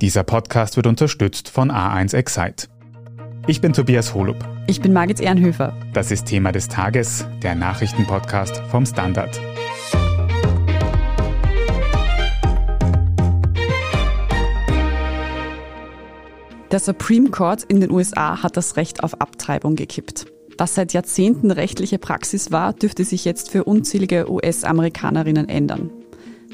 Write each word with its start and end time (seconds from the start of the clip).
Dieser 0.00 0.22
Podcast 0.22 0.76
wird 0.76 0.86
unterstützt 0.86 1.48
von 1.48 1.72
A1 1.72 2.14
Excite. 2.14 2.68
Ich 3.48 3.60
bin 3.60 3.72
Tobias 3.72 4.14
Holub. 4.14 4.36
Ich 4.68 4.80
bin 4.80 4.92
Margit 4.92 5.18
Ehrenhöfer. 5.18 5.74
Das 5.92 6.12
ist 6.12 6.26
Thema 6.26 6.52
des 6.52 6.68
Tages, 6.68 7.26
der 7.42 7.56
Nachrichtenpodcast 7.56 8.58
vom 8.70 8.86
Standard. 8.86 9.40
Der 16.70 16.78
Supreme 16.78 17.30
Court 17.30 17.64
in 17.64 17.80
den 17.80 17.90
USA 17.90 18.40
hat 18.40 18.56
das 18.56 18.76
Recht 18.76 19.02
auf 19.02 19.20
Abtreibung 19.20 19.74
gekippt. 19.74 20.26
Was 20.58 20.76
seit 20.76 20.92
Jahrzehnten 20.92 21.50
rechtliche 21.50 21.98
Praxis 21.98 22.52
war, 22.52 22.72
dürfte 22.72 23.04
sich 23.04 23.24
jetzt 23.24 23.50
für 23.50 23.64
unzählige 23.64 24.30
US-Amerikanerinnen 24.30 25.48
ändern. 25.48 25.90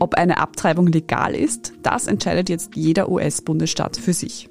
Ob 0.05 0.17
eine 0.17 0.37
Abtreibung 0.37 0.89
legal 0.89 1.35
ist, 1.35 1.73
das 1.83 2.09
entscheidet 2.09 2.51
jetzt 2.51 2.77
jeder 2.77 3.09
US-Bundesstaat 3.09 3.97
für 3.97 4.13
sich. 4.13 4.51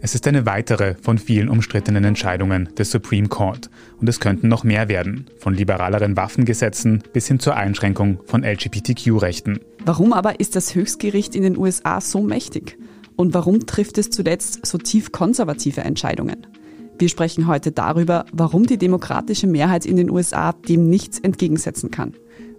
Es 0.00 0.14
ist 0.14 0.28
eine 0.28 0.46
weitere 0.46 0.94
von 1.02 1.18
vielen 1.18 1.48
umstrittenen 1.48 2.04
Entscheidungen 2.04 2.68
des 2.78 2.92
Supreme 2.92 3.26
Court 3.26 3.68
und 4.00 4.08
es 4.08 4.20
könnten 4.20 4.46
noch 4.46 4.62
mehr 4.62 4.88
werden, 4.88 5.26
von 5.40 5.54
liberaleren 5.54 6.16
Waffengesetzen 6.16 7.02
bis 7.12 7.26
hin 7.26 7.40
zur 7.40 7.56
Einschränkung 7.56 8.20
von 8.26 8.44
LGBTQ-Rechten. 8.44 9.58
Warum 9.84 10.12
aber 10.12 10.38
ist 10.38 10.54
das 10.54 10.76
Höchstgericht 10.76 11.34
in 11.34 11.42
den 11.42 11.58
USA 11.58 12.00
so 12.00 12.20
mächtig? 12.20 12.78
Und 13.16 13.34
warum 13.34 13.66
trifft 13.66 13.98
es 13.98 14.10
zuletzt 14.10 14.64
so 14.64 14.78
tief 14.78 15.10
konservative 15.10 15.80
Entscheidungen? 15.80 16.46
Wir 16.96 17.08
sprechen 17.08 17.48
heute 17.48 17.72
darüber, 17.72 18.24
warum 18.32 18.66
die 18.66 18.78
demokratische 18.78 19.48
Mehrheit 19.48 19.84
in 19.84 19.96
den 19.96 20.10
USA 20.10 20.52
dem 20.52 20.88
nichts 20.88 21.18
entgegensetzen 21.18 21.90
kann. 21.90 22.14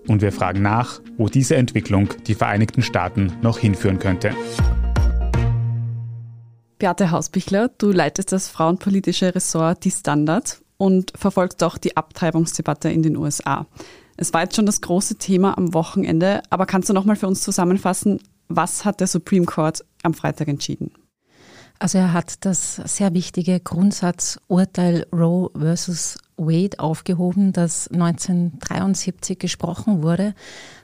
Und 0.07 0.21
wir 0.21 0.31
fragen 0.31 0.61
nach, 0.61 1.01
wo 1.17 1.27
diese 1.27 1.55
Entwicklung 1.55 2.09
die 2.27 2.35
Vereinigten 2.35 2.81
Staaten 2.81 3.33
noch 3.41 3.59
hinführen 3.59 3.99
könnte. 3.99 4.31
Beate 6.79 7.11
Hausbichler, 7.11 7.69
du 7.77 7.91
leitest 7.91 8.31
das 8.31 8.49
frauenpolitische 8.49 9.33
Ressort 9.33 9.83
Die 9.83 9.91
Standard 9.91 10.61
und 10.77 11.11
verfolgst 11.15 11.63
auch 11.63 11.77
die 11.77 11.97
Abtreibungsdebatte 11.97 12.89
in 12.89 13.01
den 13.01 13.17
USA. 13.17 13.65
Es 14.15 14.33
war 14.33 14.41
jetzt 14.41 14.55
schon 14.55 14.65
das 14.65 14.81
große 14.81 15.17
Thema 15.17 15.57
am 15.57 15.73
Wochenende, 15.73 16.41
aber 16.49 16.65
kannst 16.65 16.89
du 16.89 16.93
noch 16.93 17.05
mal 17.05 17.15
für 17.15 17.27
uns 17.27 17.41
zusammenfassen, 17.41 18.19
was 18.47 18.85
hat 18.85 18.99
der 18.99 19.07
Supreme 19.07 19.45
Court 19.45 19.83
am 20.03 20.13
Freitag 20.13 20.47
entschieden? 20.47 20.91
Also 21.79 21.97
er 21.97 22.13
hat 22.13 22.45
das 22.45 22.75
sehr 22.75 23.13
wichtige 23.13 23.59
Grundsatzurteil 23.59 25.05
Roe 25.13 25.51
versus 25.57 26.17
Wade 26.37 26.79
aufgehoben, 26.79 27.51
das 27.51 27.87
1973 27.87 29.39
gesprochen 29.39 30.03
wurde. 30.03 30.33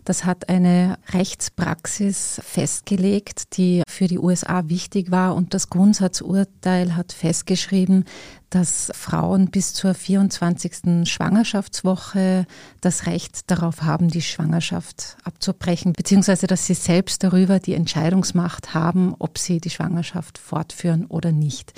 Das 0.05 0.25
hat 0.25 0.49
eine 0.49 0.97
Rechtspraxis 1.11 2.41
festgelegt, 2.43 3.55
die 3.57 3.82
für 3.93 4.07
die 4.07 4.19
USA 4.19 4.63
wichtig 4.67 5.11
war 5.11 5.35
und 5.35 5.53
das 5.53 5.69
Grundsatzurteil 5.69 6.95
hat 6.95 7.13
festgeschrieben, 7.13 8.05
dass 8.49 8.91
Frauen 8.93 9.49
bis 9.49 9.73
zur 9.73 9.93
24. 9.93 11.09
Schwangerschaftswoche 11.09 12.45
das 12.81 13.07
Recht 13.07 13.49
darauf 13.49 13.81
haben, 13.81 14.09
die 14.09 14.21
Schwangerschaft 14.21 15.17
abzubrechen, 15.23 15.93
beziehungsweise 15.93 16.45
dass 16.45 16.67
sie 16.67 16.75
selbst 16.75 17.23
darüber 17.23 17.59
die 17.59 17.73
Entscheidungsmacht 17.73 18.73
haben, 18.73 19.15
ob 19.17 19.37
sie 19.37 19.59
die 19.59 19.71
Schwangerschaft 19.71 20.37
fortführen 20.37 21.05
oder 21.05 21.31
nicht. 21.31 21.73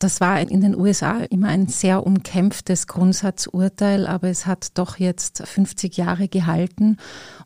Das 0.00 0.20
war 0.20 0.40
in 0.40 0.60
den 0.60 0.74
USA 0.74 1.20
immer 1.30 1.48
ein 1.48 1.68
sehr 1.68 2.04
umkämpftes 2.04 2.88
Grundsatzurteil, 2.88 4.06
aber 4.06 4.28
es 4.28 4.46
hat 4.46 4.76
doch 4.76 4.98
jetzt 4.98 5.46
50 5.46 5.96
Jahre 5.96 6.28
gehalten 6.28 6.96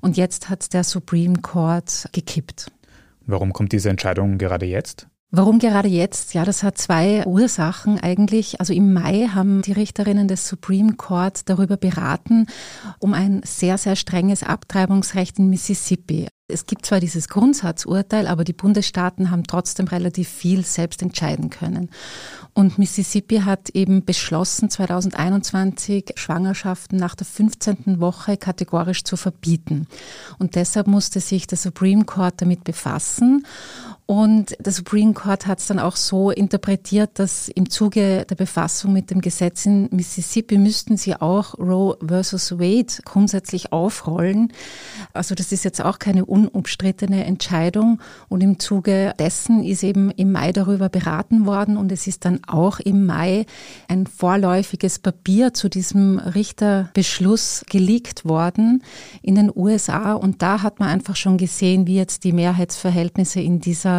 und 0.01 0.17
jetzt 0.17 0.49
hat 0.49 0.73
der 0.73 0.83
Supreme 0.83 1.41
Court 1.41 2.09
gekippt. 2.13 2.73
Warum 3.27 3.53
kommt 3.53 3.73
diese 3.73 3.91
Entscheidung 3.91 4.39
gerade 4.39 4.67
jetzt? 4.67 5.09
Warum 5.33 5.59
gerade 5.59 5.89
jetzt? 5.89 6.35
Ja, 6.35 6.45
das 6.45 6.63
hat 6.63 6.79
zwei 6.79 7.27
Ursachen 7.27 7.99
eigentlich. 7.99 8.61
Also 8.61 8.73
im 8.73 8.93
Mai 8.93 9.29
haben 9.35 9.61
die 9.63 9.73
Richterinnen 9.73 10.29
des 10.29 10.49
Supreme 10.49 10.95
Court 10.95 11.49
darüber 11.49 11.77
beraten, 11.77 12.47
um 13.01 13.13
ein 13.13 13.43
sehr, 13.45 13.77
sehr 13.77 13.97
strenges 13.97 14.45
Abtreibungsrecht 14.45 15.39
in 15.39 15.51
Mississippi. 15.51 16.29
Es 16.49 16.67
gibt 16.67 16.87
zwar 16.87 17.01
dieses 17.01 17.29
Grundsatzurteil, 17.29 18.29
aber 18.29 18.45
die 18.45 18.53
Bundesstaaten 18.53 19.33
haben 19.33 19.43
trotzdem 19.49 19.89
relativ 19.89 20.29
viel 20.29 20.65
selbst 20.65 21.03
entscheiden 21.03 21.51
können. 21.51 21.91
Und 22.55 22.79
Mississippi 22.79 23.39
hat 23.39 23.71
eben 23.71 24.05
beschlossen, 24.05 24.71
2021 24.71 26.13
Schwangerschaften 26.15 27.01
nach 27.01 27.17
der 27.17 27.27
15. 27.27 27.99
Woche 27.99 28.37
kategorisch 28.37 29.03
zu 29.03 29.17
verbieten. 29.17 29.89
Und 30.39 30.55
deshalb 30.55 30.87
musste 30.87 31.19
sich 31.19 31.49
der 31.49 31.59
Supreme 31.59 32.05
Court 32.05 32.41
damit 32.41 32.63
befassen. 32.63 33.45
Und 34.09 34.57
der 34.61 34.73
Supreme 34.73 35.15
Court 35.15 35.49
hat 35.49 35.59
es 35.59 35.67
dann 35.67 35.81
auch 35.81 35.97
so 35.97 36.31
interpretiert, 36.31 37.19
dass 37.19 37.49
im 37.49 37.69
Zuge 37.69 38.25
der 38.25 38.37
Befassung 38.37 38.93
mit 38.93 39.11
dem 39.11 39.21
Gesetz 39.21 39.67
in 39.67 39.89
Mississippi 39.91 40.59
müssten 40.59 40.97
sie 40.97 41.17
auch 41.17 41.59
Roe 41.59 41.97
versus 42.07 42.53
Wade 42.53 43.03
grundsätzlich 43.05 43.73
aufrollen. 43.73 44.53
Also 45.13 45.35
das 45.35 45.51
ist 45.51 45.65
jetzt 45.65 45.85
auch 45.85 45.99
keine 45.99 46.25
unumstrittene 46.25 47.25
Entscheidung. 47.25 48.01
Und 48.29 48.45
im 48.45 48.61
Zuge 48.61 49.13
dessen 49.19 49.65
ist 49.65 49.83
eben 49.83 50.13
im 50.13 50.31
Mai 50.31 50.53
darüber 50.53 50.89
beraten 50.89 51.45
worden 51.45 51.77
und 51.77 51.91
es 51.91 52.07
ist 52.07 52.25
dann 52.25 52.45
auch 52.47 52.79
im 52.79 53.07
Mai 53.07 53.45
ein 53.89 54.07
vorläufiges 54.07 55.01
Papier 55.01 55.53
zu 55.53 55.69
diesem 55.69 56.21
Richterbeschluss 56.21 57.65
geleakt 57.69 58.25
worden 58.25 58.85
in 59.21 59.35
den 59.35 59.51
USA. 59.53 60.13
Und 60.13 60.43
da 60.43 60.63
hat 60.63 60.79
man 60.79 60.91
einfach 60.91 61.17
schon 61.17 61.39
gesehen, 61.39 61.89
wie 61.89 61.97
jetzt 61.97 62.23
die 62.23 62.33
Mehrheitsverhältnisse 62.33 63.41
in 63.41 63.59
dieser 63.59 63.96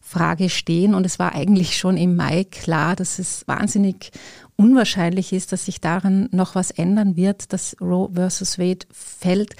Frage 0.00 0.48
stehen. 0.48 0.94
Und 0.94 1.04
es 1.04 1.18
war 1.18 1.34
eigentlich 1.34 1.76
schon 1.76 1.96
im 1.96 2.16
Mai 2.16 2.44
klar, 2.44 2.94
dass 2.96 3.18
es 3.18 3.42
wahnsinnig 3.46 4.12
unwahrscheinlich 4.56 5.32
ist, 5.32 5.52
dass 5.52 5.66
sich 5.66 5.80
daran 5.80 6.28
noch 6.32 6.54
was 6.54 6.70
ändern 6.70 7.16
wird, 7.16 7.52
dass 7.52 7.76
Roe 7.80 8.10
versus 8.14 8.58
Wade 8.58 8.86
fällt. 8.92 9.54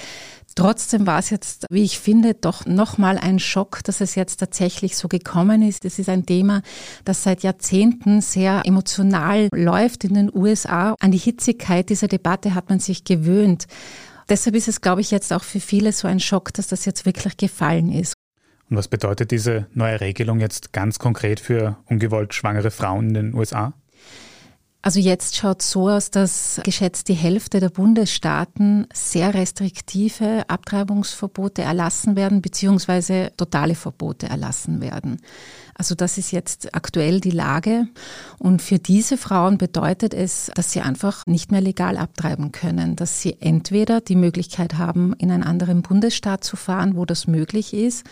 Trotzdem 0.55 1.07
war 1.07 1.19
es 1.19 1.29
jetzt, 1.29 1.67
wie 1.69 1.83
ich 1.83 1.99
finde, 1.99 2.33
doch 2.33 2.65
nochmal 2.65 3.19
ein 3.19 3.39
Schock, 3.39 3.85
dass 3.85 4.01
es 4.01 4.15
jetzt 4.15 4.39
tatsächlich 4.39 4.97
so 4.97 5.07
gekommen 5.07 5.61
ist. 5.61 5.85
Es 5.85 5.99
ist 5.99 6.09
ein 6.09 6.25
Thema, 6.25 6.63
das 7.05 7.23
seit 7.23 7.43
Jahrzehnten 7.43 8.23
sehr 8.23 8.63
emotional 8.65 9.49
läuft 9.53 10.05
in 10.05 10.15
den 10.15 10.35
USA. 10.35 10.95
An 10.99 11.11
die 11.11 11.19
Hitzigkeit 11.19 11.91
dieser 11.91 12.09
Debatte 12.09 12.55
hat 12.55 12.71
man 12.71 12.81
sich 12.81 13.05
gewöhnt. 13.05 13.67
Deshalb 14.31 14.57
ist 14.57 14.67
es, 14.67 14.81
glaube 14.81 15.03
ich, 15.03 15.11
jetzt 15.11 15.31
auch 15.33 15.45
für 15.45 15.61
viele 15.61 15.93
so 15.93 16.09
ein 16.09 16.21
Schock, 16.21 16.55
dass 16.55 16.69
das 16.69 16.87
jetzt 16.87 17.05
wirklich 17.05 17.37
gefallen 17.37 17.93
ist. 17.93 18.16
Und 18.69 18.77
was 18.77 18.89
bedeutet 18.89 19.31
diese 19.31 19.67
neue 19.75 20.01
Regelung 20.01 20.41
jetzt 20.41 20.73
ganz 20.73 20.99
konkret 20.99 21.41
für 21.41 21.77
ungewollt 21.87 22.35
schwangere 22.35 22.71
Frauen 22.71 23.09
in 23.09 23.15
den 23.15 23.35
USA? 23.35 23.73
Also 24.87 25.01
jetzt 25.01 25.35
schaut 25.35 25.63
so 25.63 25.89
aus, 25.89 26.13
dass 26.13 26.61
geschätzt 26.63 27.09
die 27.09 27.15
Hälfte 27.15 27.59
der 27.59 27.71
Bundesstaaten 27.71 28.87
sehr 28.95 29.35
restriktive 29.35 30.45
Abtreibungsverbote 30.47 31.63
erlassen 31.63 32.15
werden, 32.15 32.41
beziehungsweise 32.41 33.33
totale 33.37 33.75
Verbote 33.75 34.29
erlassen 34.29 34.81
werden. 34.81 35.21
Also 35.75 35.97
das 35.97 36.19
ist 36.19 36.31
jetzt 36.31 36.73
aktuell 36.75 37.21
die 37.21 37.33
Lage. 37.33 37.89
Und 38.39 38.63
für 38.63 38.79
diese 38.79 39.17
Frauen 39.17 39.59
bedeutet 39.59 40.15
es, 40.15 40.53
dass 40.55 40.71
sie 40.71 40.83
einfach 40.83 41.27
nicht 41.27 41.51
mehr 41.51 41.61
legal 41.61 41.97
abtreiben 41.97 42.53
können, 42.53 42.95
dass 42.95 43.21
sie 43.21 43.39
entweder 43.41 44.01
die 44.01 44.15
Möglichkeit 44.15 44.75
haben, 44.75 45.15
in 45.15 45.33
einen 45.33 45.43
anderen 45.43 45.83
Bundesstaat 45.83 46.45
zu 46.45 46.57
fahren, 46.57 46.97
wo 46.97 47.05
das 47.05 47.27
möglich 47.27 47.75
ist, 47.75 48.05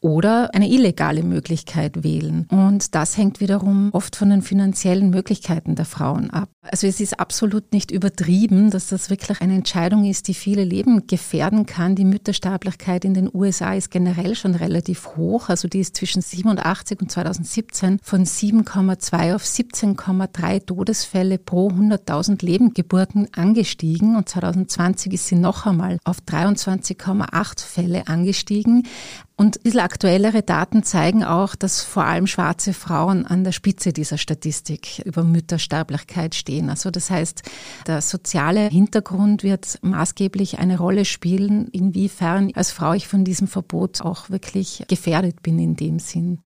oder 0.00 0.54
eine 0.54 0.68
illegale 0.68 1.22
Möglichkeit 1.22 2.02
wählen. 2.02 2.46
Und 2.50 2.94
das 2.94 3.16
hängt 3.16 3.40
wiederum 3.40 3.90
oft 3.92 4.16
von 4.16 4.30
den 4.30 4.42
finanziellen 4.42 5.10
Möglichkeiten 5.10 5.74
der 5.74 5.84
Frauen 5.84 6.30
ab. 6.30 6.48
Also 6.62 6.86
es 6.86 7.00
ist 7.00 7.18
absolut 7.18 7.72
nicht 7.72 7.90
übertrieben, 7.90 8.70
dass 8.70 8.88
das 8.88 9.10
wirklich 9.10 9.40
eine 9.40 9.54
Entscheidung 9.54 10.04
ist, 10.04 10.28
die 10.28 10.34
viele 10.34 10.64
Leben 10.64 11.06
gefährden 11.06 11.66
kann. 11.66 11.96
Die 11.96 12.04
Müttersterblichkeit 12.04 13.04
in 13.04 13.14
den 13.14 13.30
USA 13.32 13.74
ist 13.74 13.90
generell 13.90 14.34
schon 14.34 14.54
relativ 14.54 15.16
hoch. 15.16 15.48
Also 15.48 15.68
die 15.68 15.80
ist 15.80 15.96
zwischen 15.96 16.22
87 16.22 17.00
und 17.00 17.10
2017 17.10 17.98
von 18.02 18.24
7,2 18.24 19.34
auf 19.34 19.44
17,3 19.44 20.66
Todesfälle 20.66 21.38
pro 21.38 21.68
100.000 21.68 22.44
Lebendgeburten 22.44 23.28
angestiegen. 23.34 24.16
Und 24.16 24.28
2020 24.28 25.14
ist 25.14 25.26
sie 25.28 25.36
noch 25.36 25.66
einmal 25.66 25.98
auf 26.04 26.18
23,8 26.26 27.64
Fälle 27.64 28.06
angestiegen. 28.06 28.84
Und 29.36 29.56
ein 29.56 29.62
bisschen 29.62 29.80
aktuellere 29.90 30.42
Daten 30.42 30.84
zeigen 30.84 31.24
auch, 31.24 31.56
dass 31.56 31.82
vor 31.82 32.04
allem 32.04 32.28
schwarze 32.28 32.72
Frauen 32.72 33.26
an 33.26 33.42
der 33.42 33.50
Spitze 33.50 33.92
dieser 33.92 34.18
Statistik 34.18 35.00
über 35.04 35.24
Müttersterblichkeit 35.24 36.36
stehen. 36.36 36.70
Also 36.70 36.92
das 36.92 37.10
heißt, 37.10 37.42
der 37.88 38.00
soziale 38.00 38.68
Hintergrund 38.68 39.42
wird 39.42 39.80
maßgeblich 39.82 40.60
eine 40.60 40.78
Rolle 40.78 41.04
spielen, 41.04 41.66
inwiefern 41.72 42.52
als 42.54 42.70
Frau 42.70 42.92
ich 42.92 43.08
von 43.08 43.24
diesem 43.24 43.48
Verbot 43.48 44.00
auch 44.00 44.30
wirklich 44.30 44.84
gefährdet 44.86 45.42
bin 45.42 45.58
in 45.58 45.74
dem 45.74 45.98
Sinn. 45.98 46.38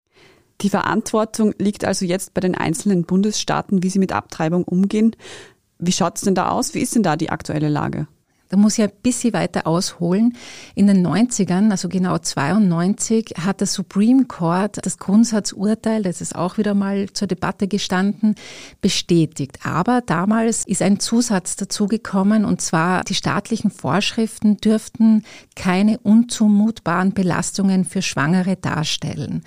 Die 0.62 0.70
Verantwortung 0.70 1.52
liegt 1.58 1.84
also 1.84 2.06
jetzt 2.06 2.32
bei 2.32 2.40
den 2.40 2.54
einzelnen 2.54 3.04
Bundesstaaten, 3.04 3.82
wie 3.82 3.90
sie 3.90 3.98
mit 3.98 4.12
Abtreibung 4.12 4.64
umgehen. 4.64 5.14
Wie 5.78 5.92
schaut 5.92 6.16
es 6.16 6.22
denn 6.22 6.34
da 6.34 6.48
aus? 6.48 6.72
Wie 6.72 6.80
ist 6.80 6.94
denn 6.94 7.02
da 7.02 7.16
die 7.16 7.28
aktuelle 7.28 7.68
Lage? 7.68 8.06
Da 8.54 8.60
muss 8.60 8.78
ich 8.78 8.84
ein 8.84 8.92
bisschen 9.02 9.32
weiter 9.32 9.66
ausholen. 9.66 10.36
In 10.76 10.86
den 10.86 11.04
90ern, 11.04 11.72
also 11.72 11.88
genau 11.88 12.18
92, 12.18 13.34
hat 13.44 13.58
der 13.58 13.66
Supreme 13.66 14.26
Court 14.26 14.78
das 14.80 14.98
Grundsatzurteil, 14.98 16.04
das 16.04 16.20
ist 16.20 16.36
auch 16.36 16.56
wieder 16.56 16.72
mal 16.72 17.12
zur 17.12 17.26
Debatte 17.26 17.66
gestanden, 17.66 18.36
bestätigt. 18.80 19.58
Aber 19.64 20.02
damals 20.02 20.64
ist 20.68 20.82
ein 20.82 21.00
Zusatz 21.00 21.56
dazugekommen 21.56 22.44
und 22.44 22.60
zwar 22.60 23.02
die 23.02 23.16
staatlichen 23.16 23.72
Vorschriften 23.72 24.56
dürften 24.58 25.24
keine 25.56 25.98
unzumutbaren 25.98 27.12
Belastungen 27.12 27.84
für 27.84 28.02
Schwangere 28.02 28.54
darstellen. 28.54 29.42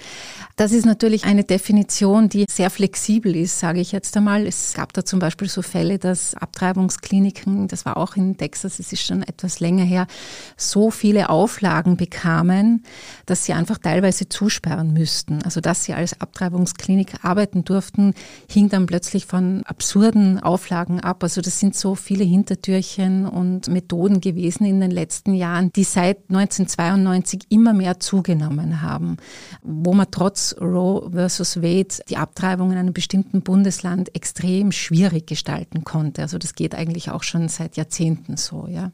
Das 0.58 0.74
ist 0.74 0.86
natürlich 0.86 1.24
eine 1.24 1.46
Definition, 1.46 2.28
die 2.28 2.46
sehr 2.50 2.70
flexibel 2.70 3.38
ist, 3.38 3.58
sage 3.58 3.80
ich 3.80 3.94
jetzt 3.94 4.18
einmal. 4.18 4.46
Es 4.46 4.74
gab 4.74 4.92
da 4.92 5.06
zum 5.06 5.20
Beispiel 5.20 5.48
so 5.48 5.62
Fälle, 5.62 5.98
dass 5.98 6.36
Abtreibungskliniken, 6.36 7.70
das 7.70 7.86
war 7.86 7.96
auch 7.96 8.18
in 8.18 8.36
Texas, 8.36 8.80
es 8.80 8.97
ist 9.00 9.08
schon 9.08 9.24
etwas 9.24 9.60
länger 9.60 9.84
her, 9.84 10.08
so 10.56 10.92
viele 10.92 11.30
Auflagen 11.30 11.98
bekamen, 11.98 12.84
dass 13.26 13.46
sie 13.46 13.54
einfach 13.54 13.78
teilweise 13.78 14.30
zusperren 14.30 14.94
müssten. 14.94 15.44
Also 15.44 15.62
dass 15.62 15.84
sie 15.84 15.94
als 15.94 16.20
Abtreibungsklinik 16.20 17.24
arbeiten 17.24 17.64
durften, 17.64 18.14
hing 18.50 18.70
dann 18.70 18.86
plötzlich 18.86 19.26
von 19.26 19.64
absurden 19.64 20.40
Auflagen 20.40 21.00
ab. 21.00 21.24
Also 21.24 21.42
das 21.42 21.60
sind 21.60 21.76
so 21.76 21.96
viele 21.96 22.24
Hintertürchen 22.24 23.26
und 23.26 23.68
Methoden 23.68 24.22
gewesen 24.22 24.66
in 24.66 24.82
den 24.82 24.92
letzten 24.92 25.34
Jahren, 25.34 25.72
die 25.74 25.84
seit 25.84 26.18
1992 26.30 27.44
immer 27.50 27.74
mehr 27.74 28.00
zugenommen 28.00 28.82
haben, 28.82 29.18
wo 29.62 29.94
man 29.94 30.08
trotz 30.12 30.56
Roe 30.60 31.10
versus 31.12 31.58
Wade 31.62 31.96
die 32.10 32.18
Abtreibung 32.18 32.72
in 32.72 32.78
einem 32.78 32.94
bestimmten 32.94 33.42
Bundesland 33.42 34.14
extrem 34.16 34.72
schwierig 34.72 35.28
gestalten 35.28 35.84
konnte. 35.84 36.22
Also 36.22 36.38
das 36.38 36.56
geht 36.56 36.76
eigentlich 36.76 37.12
auch 37.12 37.24
schon 37.24 37.48
seit 37.50 37.78
Jahrzehnten 37.78 38.38
so, 38.38 38.68
ja. 38.68 38.87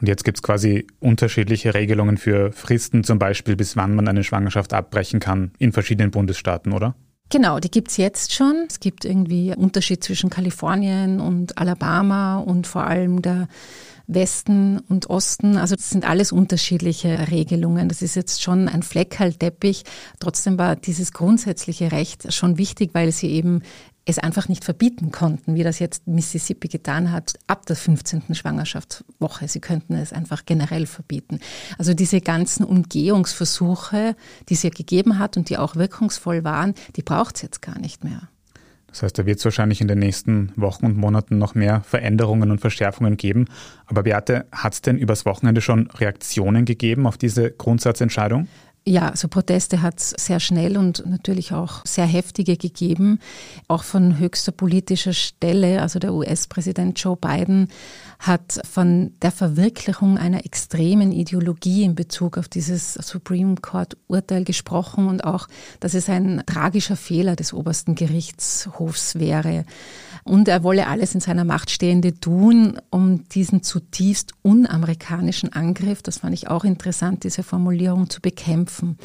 Und 0.00 0.08
jetzt 0.08 0.24
gibt 0.24 0.38
es 0.38 0.42
quasi 0.42 0.86
unterschiedliche 1.00 1.74
Regelungen 1.74 2.18
für 2.18 2.52
Fristen, 2.52 3.02
zum 3.02 3.18
Beispiel 3.18 3.56
bis 3.56 3.76
wann 3.76 3.94
man 3.94 4.08
eine 4.08 4.24
Schwangerschaft 4.24 4.74
abbrechen 4.74 5.20
kann 5.20 5.52
in 5.58 5.72
verschiedenen 5.72 6.10
Bundesstaaten, 6.10 6.72
oder? 6.72 6.94
Genau, 7.28 7.58
die 7.58 7.70
gibt 7.70 7.90
es 7.90 7.96
jetzt 7.96 8.32
schon. 8.32 8.66
Es 8.68 8.78
gibt 8.78 9.04
irgendwie 9.04 9.52
Unterschied 9.56 10.04
zwischen 10.04 10.30
Kalifornien 10.30 11.20
und 11.20 11.58
Alabama 11.58 12.38
und 12.38 12.66
vor 12.68 12.84
allem 12.84 13.20
der 13.20 13.48
Westen 14.06 14.78
und 14.88 15.10
Osten. 15.10 15.56
Also 15.56 15.74
das 15.74 15.90
sind 15.90 16.08
alles 16.08 16.30
unterschiedliche 16.30 17.30
Regelungen. 17.32 17.88
Das 17.88 18.02
ist 18.02 18.14
jetzt 18.14 18.42
schon 18.42 18.68
ein 18.68 18.84
Fleckerlteppich. 18.84 19.82
Trotzdem 20.20 20.56
war 20.58 20.76
dieses 20.76 21.12
grundsätzliche 21.12 21.90
Recht 21.90 22.32
schon 22.32 22.58
wichtig, 22.58 22.90
weil 22.92 23.10
sie 23.10 23.30
eben 23.30 23.62
es 24.06 24.18
einfach 24.18 24.48
nicht 24.48 24.64
verbieten 24.64 25.10
konnten, 25.10 25.56
wie 25.56 25.64
das 25.64 25.80
jetzt 25.80 26.06
Mississippi 26.06 26.68
getan 26.68 27.10
hat, 27.10 27.34
ab 27.48 27.66
der 27.66 27.76
15. 27.76 28.34
Schwangerschaftswoche. 28.34 29.48
Sie 29.48 29.60
könnten 29.60 29.94
es 29.94 30.12
einfach 30.12 30.46
generell 30.46 30.86
verbieten. 30.86 31.40
Also 31.76 31.92
diese 31.92 32.20
ganzen 32.20 32.64
Umgehungsversuche, 32.64 34.16
die 34.48 34.54
es 34.54 34.62
ja 34.62 34.70
gegeben 34.70 35.18
hat 35.18 35.36
und 35.36 35.50
die 35.50 35.58
auch 35.58 35.74
wirkungsvoll 35.74 36.44
waren, 36.44 36.74
die 36.94 37.02
braucht 37.02 37.36
es 37.36 37.42
jetzt 37.42 37.62
gar 37.62 37.78
nicht 37.78 38.04
mehr. 38.04 38.28
Das 38.96 39.02
heißt, 39.02 39.18
da 39.18 39.26
wird 39.26 39.40
es 39.40 39.44
wahrscheinlich 39.44 39.82
in 39.82 39.88
den 39.88 39.98
nächsten 39.98 40.52
Wochen 40.56 40.86
und 40.86 40.96
Monaten 40.96 41.36
noch 41.36 41.54
mehr 41.54 41.82
Veränderungen 41.82 42.50
und 42.50 42.60
Verschärfungen 42.60 43.18
geben. 43.18 43.44
Aber 43.84 44.04
Beate, 44.04 44.46
hat 44.52 44.72
es 44.72 44.80
denn 44.80 44.96
übers 44.96 45.26
Wochenende 45.26 45.60
schon 45.60 45.90
Reaktionen 45.90 46.64
gegeben 46.64 47.06
auf 47.06 47.18
diese 47.18 47.50
Grundsatzentscheidung? 47.50 48.48
Ja, 48.88 49.08
also 49.08 49.26
Proteste 49.26 49.82
hat 49.82 49.98
es 49.98 50.10
sehr 50.10 50.38
schnell 50.38 50.76
und 50.76 51.04
natürlich 51.04 51.52
auch 51.52 51.84
sehr 51.84 52.06
heftige 52.06 52.56
gegeben, 52.56 53.18
auch 53.66 53.82
von 53.82 54.20
höchster 54.20 54.52
politischer 54.52 55.12
Stelle. 55.12 55.82
Also 55.82 55.98
der 55.98 56.14
US-Präsident 56.14 56.96
Joe 57.02 57.16
Biden 57.16 57.66
hat 58.20 58.60
von 58.64 59.12
der 59.22 59.32
Verwirklichung 59.32 60.18
einer 60.18 60.46
extremen 60.46 61.10
Ideologie 61.10 61.82
in 61.82 61.96
Bezug 61.96 62.38
auf 62.38 62.46
dieses 62.46 62.94
Supreme 62.94 63.56
Court-Urteil 63.56 64.44
gesprochen 64.44 65.08
und 65.08 65.24
auch, 65.24 65.48
dass 65.80 65.94
es 65.94 66.08
ein 66.08 66.44
tragischer 66.46 66.96
Fehler 66.96 67.34
des 67.34 67.52
obersten 67.52 67.96
Gerichtshofs 67.96 69.16
wäre. 69.16 69.64
Und 70.26 70.48
er 70.48 70.64
wolle 70.64 70.88
alles 70.88 71.14
in 71.14 71.20
seiner 71.20 71.44
Macht 71.44 71.70
Stehende 71.70 72.18
tun, 72.18 72.80
um 72.90 73.28
diesen 73.28 73.62
zutiefst 73.62 74.32
unamerikanischen 74.42 75.52
Angriff, 75.52 76.02
das 76.02 76.18
fand 76.18 76.34
ich 76.34 76.48
auch 76.48 76.64
interessant, 76.64 77.22
diese 77.22 77.44
Formulierung 77.44 78.10
zu 78.10 78.20
bekämpfen. 78.20 78.98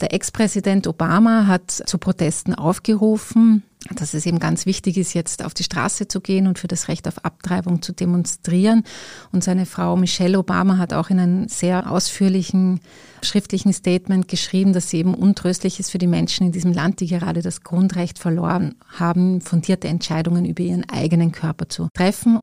Der 0.00 0.14
Ex-Präsident 0.14 0.86
Obama 0.86 1.46
hat 1.46 1.70
zu 1.70 1.98
Protesten 1.98 2.54
aufgerufen 2.54 3.62
dass 3.90 4.14
es 4.14 4.24
eben 4.24 4.38
ganz 4.38 4.64
wichtig 4.66 4.96
ist, 4.96 5.12
jetzt 5.12 5.44
auf 5.44 5.52
die 5.52 5.64
Straße 5.64 6.08
zu 6.08 6.20
gehen 6.20 6.46
und 6.46 6.58
für 6.58 6.68
das 6.68 6.88
Recht 6.88 7.06
auf 7.06 7.24
Abtreibung 7.24 7.82
zu 7.82 7.92
demonstrieren. 7.92 8.84
Und 9.30 9.44
seine 9.44 9.66
Frau 9.66 9.96
Michelle 9.96 10.38
Obama 10.38 10.78
hat 10.78 10.94
auch 10.94 11.10
in 11.10 11.20
einem 11.20 11.48
sehr 11.48 11.90
ausführlichen 11.90 12.80
schriftlichen 13.24 13.72
Statement 13.72 14.28
geschrieben, 14.28 14.72
dass 14.72 14.90
sie 14.90 14.98
eben 14.98 15.14
untröstlich 15.14 15.80
ist 15.80 15.90
für 15.90 15.98
die 15.98 16.06
Menschen 16.06 16.46
in 16.46 16.52
diesem 16.52 16.72
Land, 16.72 17.00
die 17.00 17.06
gerade 17.06 17.42
das 17.42 17.62
Grundrecht 17.62 18.18
verloren 18.18 18.76
haben, 18.88 19.40
fundierte 19.40 19.88
Entscheidungen 19.88 20.44
über 20.44 20.62
ihren 20.62 20.88
eigenen 20.88 21.32
Körper 21.32 21.68
zu 21.68 21.88
treffen. 21.94 22.40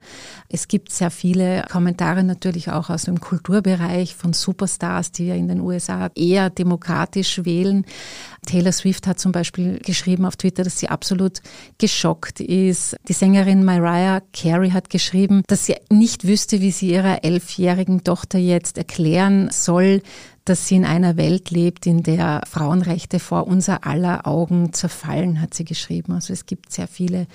Es 0.50 0.68
gibt 0.68 0.92
sehr 0.92 1.12
viele 1.12 1.64
Kommentare 1.72 2.24
natürlich 2.24 2.70
auch 2.72 2.90
aus 2.90 3.04
dem 3.04 3.20
Kulturbereich 3.20 4.16
von 4.16 4.34
Superstars, 4.34 5.12
die 5.12 5.28
ja 5.28 5.36
in 5.36 5.48
den 5.48 5.62
USA 5.62 6.10
eher 6.16 6.50
demokratisch 6.50 7.46
wählen. 7.46 7.86
Taylor 8.46 8.72
Swift 8.72 9.08
hat 9.08 9.20
zum 9.20 9.32
Beispiel 9.32 9.80
geschrieben 9.80 10.26
auf 10.26 10.36
Twitter, 10.36 10.64
dass 10.64 10.80
sie 10.80 10.90
absolut 10.90 11.42
geschockt 11.78 12.40
ist. 12.40 12.96
Die 13.08 13.14
Sängerin 13.14 13.64
Mariah 13.64 14.22
Carey 14.34 14.72
hat 14.72 14.90
geschrieben, 14.90 15.44
dass 15.48 15.66
sie 15.66 15.76
nicht 15.90 16.28
wüsste, 16.28 16.62
wie 16.62 16.72
sie 16.72 16.92
ihrer 16.92 17.24
elfjährigen 17.24 18.04
Tochter 18.04 18.40
jetzt 18.40 18.78
erklären 18.78 19.50
soll, 19.52 20.02
dass 20.52 20.68
sie 20.68 20.76
in 20.76 20.84
einer 20.84 21.16
Welt 21.16 21.50
lebt, 21.50 21.86
in 21.86 22.04
der 22.04 22.42
Frauenrechte 22.46 23.20
vor 23.20 23.48
unser 23.48 23.88
aller 23.88 24.28
Augen 24.28 24.74
zerfallen, 24.74 25.40
hat 25.40 25.54
sie 25.54 25.64
geschrieben. 25.64 26.12
Also 26.12 26.34
es 26.34 26.46
gibt 26.46 26.74
sehr 26.74 26.90
viele 26.90 27.26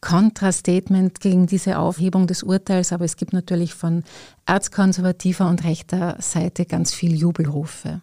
Kontrastatement 0.00 1.18
gegen 1.18 1.48
diese 1.48 1.80
Aufhebung 1.80 2.28
des 2.28 2.44
Urteils, 2.44 2.92
aber 2.92 3.04
es 3.04 3.16
gibt 3.16 3.32
natürlich 3.32 3.74
von 3.74 4.04
erzkonservativer 4.46 5.48
und 5.48 5.64
rechter 5.64 6.14
Seite 6.20 6.64
ganz 6.64 6.94
viel 6.94 7.16
Jubelrufe. 7.16 8.02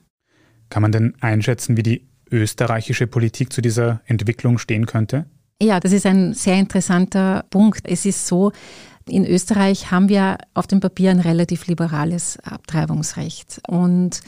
Kann 0.70 0.82
man 0.82 0.92
denn 0.92 1.14
einschätzen, 1.22 1.78
wie 1.78 1.84
die 1.84 2.06
österreichische 2.30 3.08
Politik 3.08 3.54
zu 3.54 3.62
dieser 3.62 4.02
Entwicklung 4.06 4.58
stehen 4.58 4.86
könnte? 4.86 5.28
Ja, 5.62 5.80
das 5.80 5.94
ist 5.94 6.06
ein 6.06 6.34
sehr 6.34 6.56
interessanter 6.56 7.46
Punkt. 7.50 7.84
Es 7.86 8.06
ist 8.06 8.28
so, 8.28 8.52
in 9.10 9.26
Österreich 9.26 9.92
haben 9.92 10.10
wir 10.10 10.38
auf 10.54 10.68
dem 10.68 10.80
Papier 10.80 11.12
ein 11.12 11.20
relativ 11.20 11.68
liberales 11.68 12.38
Abtreibungsrecht. 12.44 13.62
Und 13.68 14.22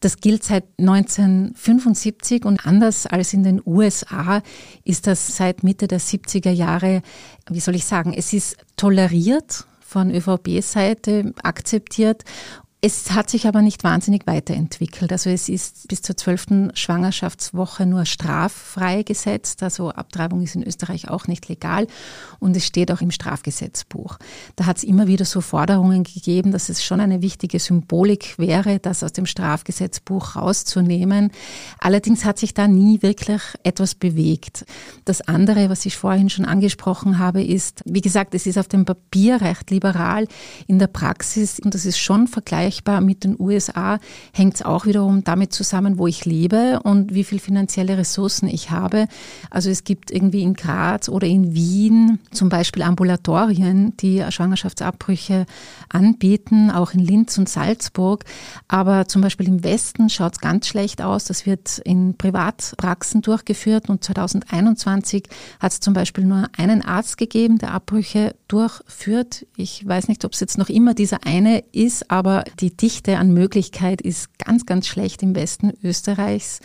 das 0.00 0.18
gilt 0.18 0.44
seit 0.44 0.64
1975 0.78 2.44
und 2.44 2.64
anders 2.64 3.06
als 3.06 3.32
in 3.32 3.42
den 3.42 3.60
USA 3.64 4.42
ist 4.84 5.06
das 5.06 5.36
seit 5.36 5.64
Mitte 5.64 5.88
der 5.88 6.00
70er 6.00 6.50
Jahre, 6.50 7.02
wie 7.50 7.60
soll 7.60 7.74
ich 7.74 7.84
sagen, 7.84 8.14
es 8.14 8.32
ist 8.32 8.56
toleriert 8.76 9.66
von 9.80 10.14
ÖVP-Seite, 10.14 11.32
akzeptiert 11.42 12.24
es 12.80 13.10
hat 13.10 13.28
sich 13.28 13.48
aber 13.48 13.60
nicht 13.60 13.82
wahnsinnig 13.82 14.24
weiterentwickelt. 14.26 15.10
Also 15.10 15.30
es 15.30 15.48
ist 15.48 15.88
bis 15.88 16.00
zur 16.00 16.16
zwölften 16.16 16.70
Schwangerschaftswoche 16.74 17.86
nur 17.86 18.04
straffrei 18.04 19.02
gesetzt. 19.02 19.64
Also 19.64 19.90
Abtreibung 19.90 20.42
ist 20.42 20.54
in 20.54 20.62
Österreich 20.62 21.08
auch 21.08 21.26
nicht 21.26 21.48
legal 21.48 21.88
und 22.38 22.56
es 22.56 22.64
steht 22.64 22.92
auch 22.92 23.00
im 23.00 23.10
Strafgesetzbuch. 23.10 24.18
Da 24.54 24.66
hat 24.66 24.76
es 24.76 24.84
immer 24.84 25.08
wieder 25.08 25.24
so 25.24 25.40
Forderungen 25.40 26.04
gegeben, 26.04 26.52
dass 26.52 26.68
es 26.68 26.84
schon 26.84 27.00
eine 27.00 27.20
wichtige 27.20 27.58
Symbolik 27.58 28.38
wäre, 28.38 28.78
das 28.78 29.02
aus 29.02 29.12
dem 29.12 29.26
Strafgesetzbuch 29.26 30.36
rauszunehmen. 30.36 31.32
Allerdings 31.80 32.24
hat 32.24 32.38
sich 32.38 32.54
da 32.54 32.68
nie 32.68 33.02
wirklich 33.02 33.42
etwas 33.64 33.96
bewegt. 33.96 34.64
Das 35.04 35.20
andere, 35.22 35.68
was 35.68 35.84
ich 35.84 35.96
vorhin 35.96 36.30
schon 36.30 36.44
angesprochen 36.44 37.18
habe, 37.18 37.42
ist, 37.42 37.82
wie 37.86 38.02
gesagt, 38.02 38.34
es 38.34 38.46
ist 38.46 38.56
auf 38.56 38.68
dem 38.68 38.84
Papier 38.84 39.40
recht 39.40 39.68
liberal. 39.72 40.28
In 40.68 40.78
der 40.78 40.86
Praxis, 40.86 41.58
und 41.58 41.74
das 41.74 41.84
ist 41.84 41.98
schon 41.98 42.28
vergleichbar, 42.28 42.67
vergleichbar 42.68 43.00
mit 43.00 43.24
den 43.24 43.36
USA, 43.38 43.98
hängt 44.32 44.56
es 44.56 44.62
auch 44.62 44.86
wiederum 44.86 45.24
damit 45.24 45.52
zusammen, 45.52 45.98
wo 45.98 46.06
ich 46.06 46.24
lebe 46.24 46.80
und 46.82 47.14
wie 47.14 47.24
viel 47.24 47.38
finanzielle 47.38 47.96
Ressourcen 47.96 48.48
ich 48.48 48.70
habe. 48.70 49.06
Also 49.50 49.70
es 49.70 49.84
gibt 49.84 50.10
irgendwie 50.10 50.42
in 50.42 50.54
Graz 50.54 51.08
oder 51.08 51.26
in 51.26 51.54
Wien 51.54 52.18
zum 52.30 52.48
Beispiel 52.48 52.82
Ambulatorien, 52.82 53.96
die 53.98 54.22
Schwangerschaftsabbrüche 54.28 55.46
anbieten, 55.88 56.70
auch 56.70 56.92
in 56.92 57.00
Linz 57.00 57.38
und 57.38 57.48
Salzburg. 57.48 58.24
Aber 58.68 59.08
zum 59.08 59.22
Beispiel 59.22 59.48
im 59.48 59.64
Westen 59.64 60.10
schaut 60.10 60.34
es 60.34 60.40
ganz 60.40 60.66
schlecht 60.66 61.00
aus. 61.00 61.24
Das 61.24 61.46
wird 61.46 61.78
in 61.78 62.16
Privatpraxen 62.16 63.22
durchgeführt 63.22 63.88
und 63.88 64.04
2021 64.04 65.24
hat 65.60 65.72
es 65.72 65.80
zum 65.80 65.94
Beispiel 65.94 66.24
nur 66.24 66.48
einen 66.56 66.82
Arzt 66.82 67.16
gegeben, 67.16 67.58
der 67.58 67.72
Abbrüche 67.72 68.34
durchführt. 68.48 69.46
Ich 69.56 69.86
weiß 69.86 70.08
nicht, 70.08 70.24
ob 70.24 70.32
es 70.32 70.40
jetzt 70.40 70.58
noch 70.58 70.68
immer 70.68 70.94
dieser 70.94 71.24
eine 71.24 71.62
ist, 71.72 72.10
aber 72.10 72.44
Die 72.60 72.76
Dichte 72.76 73.18
an 73.18 73.32
Möglichkeit 73.32 74.00
ist 74.00 74.36
ganz, 74.38 74.66
ganz 74.66 74.88
schlecht 74.88 75.22
im 75.22 75.36
Westen 75.36 75.72
Österreichs. 75.84 76.60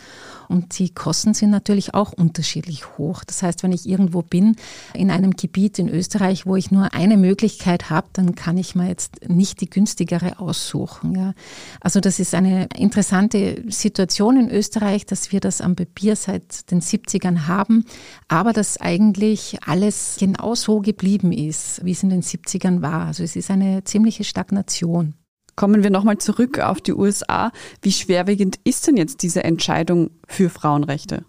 Und 0.48 0.78
die 0.78 0.90
Kosten 0.92 1.34
sind 1.34 1.50
natürlich 1.50 1.94
auch 1.94 2.12
unterschiedlich 2.12 2.98
hoch. 2.98 3.22
Das 3.24 3.42
heißt, 3.42 3.62
wenn 3.62 3.72
ich 3.72 3.88
irgendwo 3.88 4.22
bin, 4.22 4.56
in 4.92 5.10
einem 5.10 5.36
Gebiet 5.36 5.78
in 5.78 5.88
Österreich, 5.88 6.46
wo 6.46 6.56
ich 6.56 6.70
nur 6.70 6.92
eine 6.94 7.16
Möglichkeit 7.16 7.90
habe, 7.90 8.08
dann 8.12 8.34
kann 8.34 8.58
ich 8.58 8.74
mir 8.74 8.88
jetzt 8.88 9.28
nicht 9.28 9.60
die 9.60 9.70
günstigere 9.70 10.40
aussuchen. 10.40 11.14
Ja. 11.14 11.34
Also 11.80 12.00
das 12.00 12.18
ist 12.18 12.34
eine 12.34 12.68
interessante 12.76 13.62
Situation 13.68 14.36
in 14.36 14.50
Österreich, 14.50 15.06
dass 15.06 15.32
wir 15.32 15.40
das 15.40 15.60
am 15.60 15.76
Papier 15.76 16.16
seit 16.16 16.70
den 16.70 16.80
70ern 16.80 17.46
haben, 17.46 17.84
aber 18.28 18.52
dass 18.52 18.80
eigentlich 18.80 19.58
alles 19.64 20.16
genau 20.18 20.54
so 20.54 20.80
geblieben 20.80 21.32
ist, 21.32 21.84
wie 21.84 21.92
es 21.92 22.02
in 22.02 22.10
den 22.10 22.22
70ern 22.22 22.82
war. 22.82 23.06
Also 23.06 23.22
es 23.22 23.36
ist 23.36 23.50
eine 23.50 23.84
ziemliche 23.84 24.24
Stagnation. 24.24 25.14
Kommen 25.56 25.82
wir 25.82 25.90
nochmal 25.90 26.18
zurück 26.18 26.58
auf 26.58 26.80
die 26.80 26.94
USA. 26.94 27.52
Wie 27.82 27.92
schwerwiegend 27.92 28.58
ist 28.64 28.86
denn 28.86 28.96
jetzt 28.96 29.22
diese 29.22 29.44
Entscheidung 29.44 30.10
für 30.26 30.50
Frauenrechte? 30.50 31.24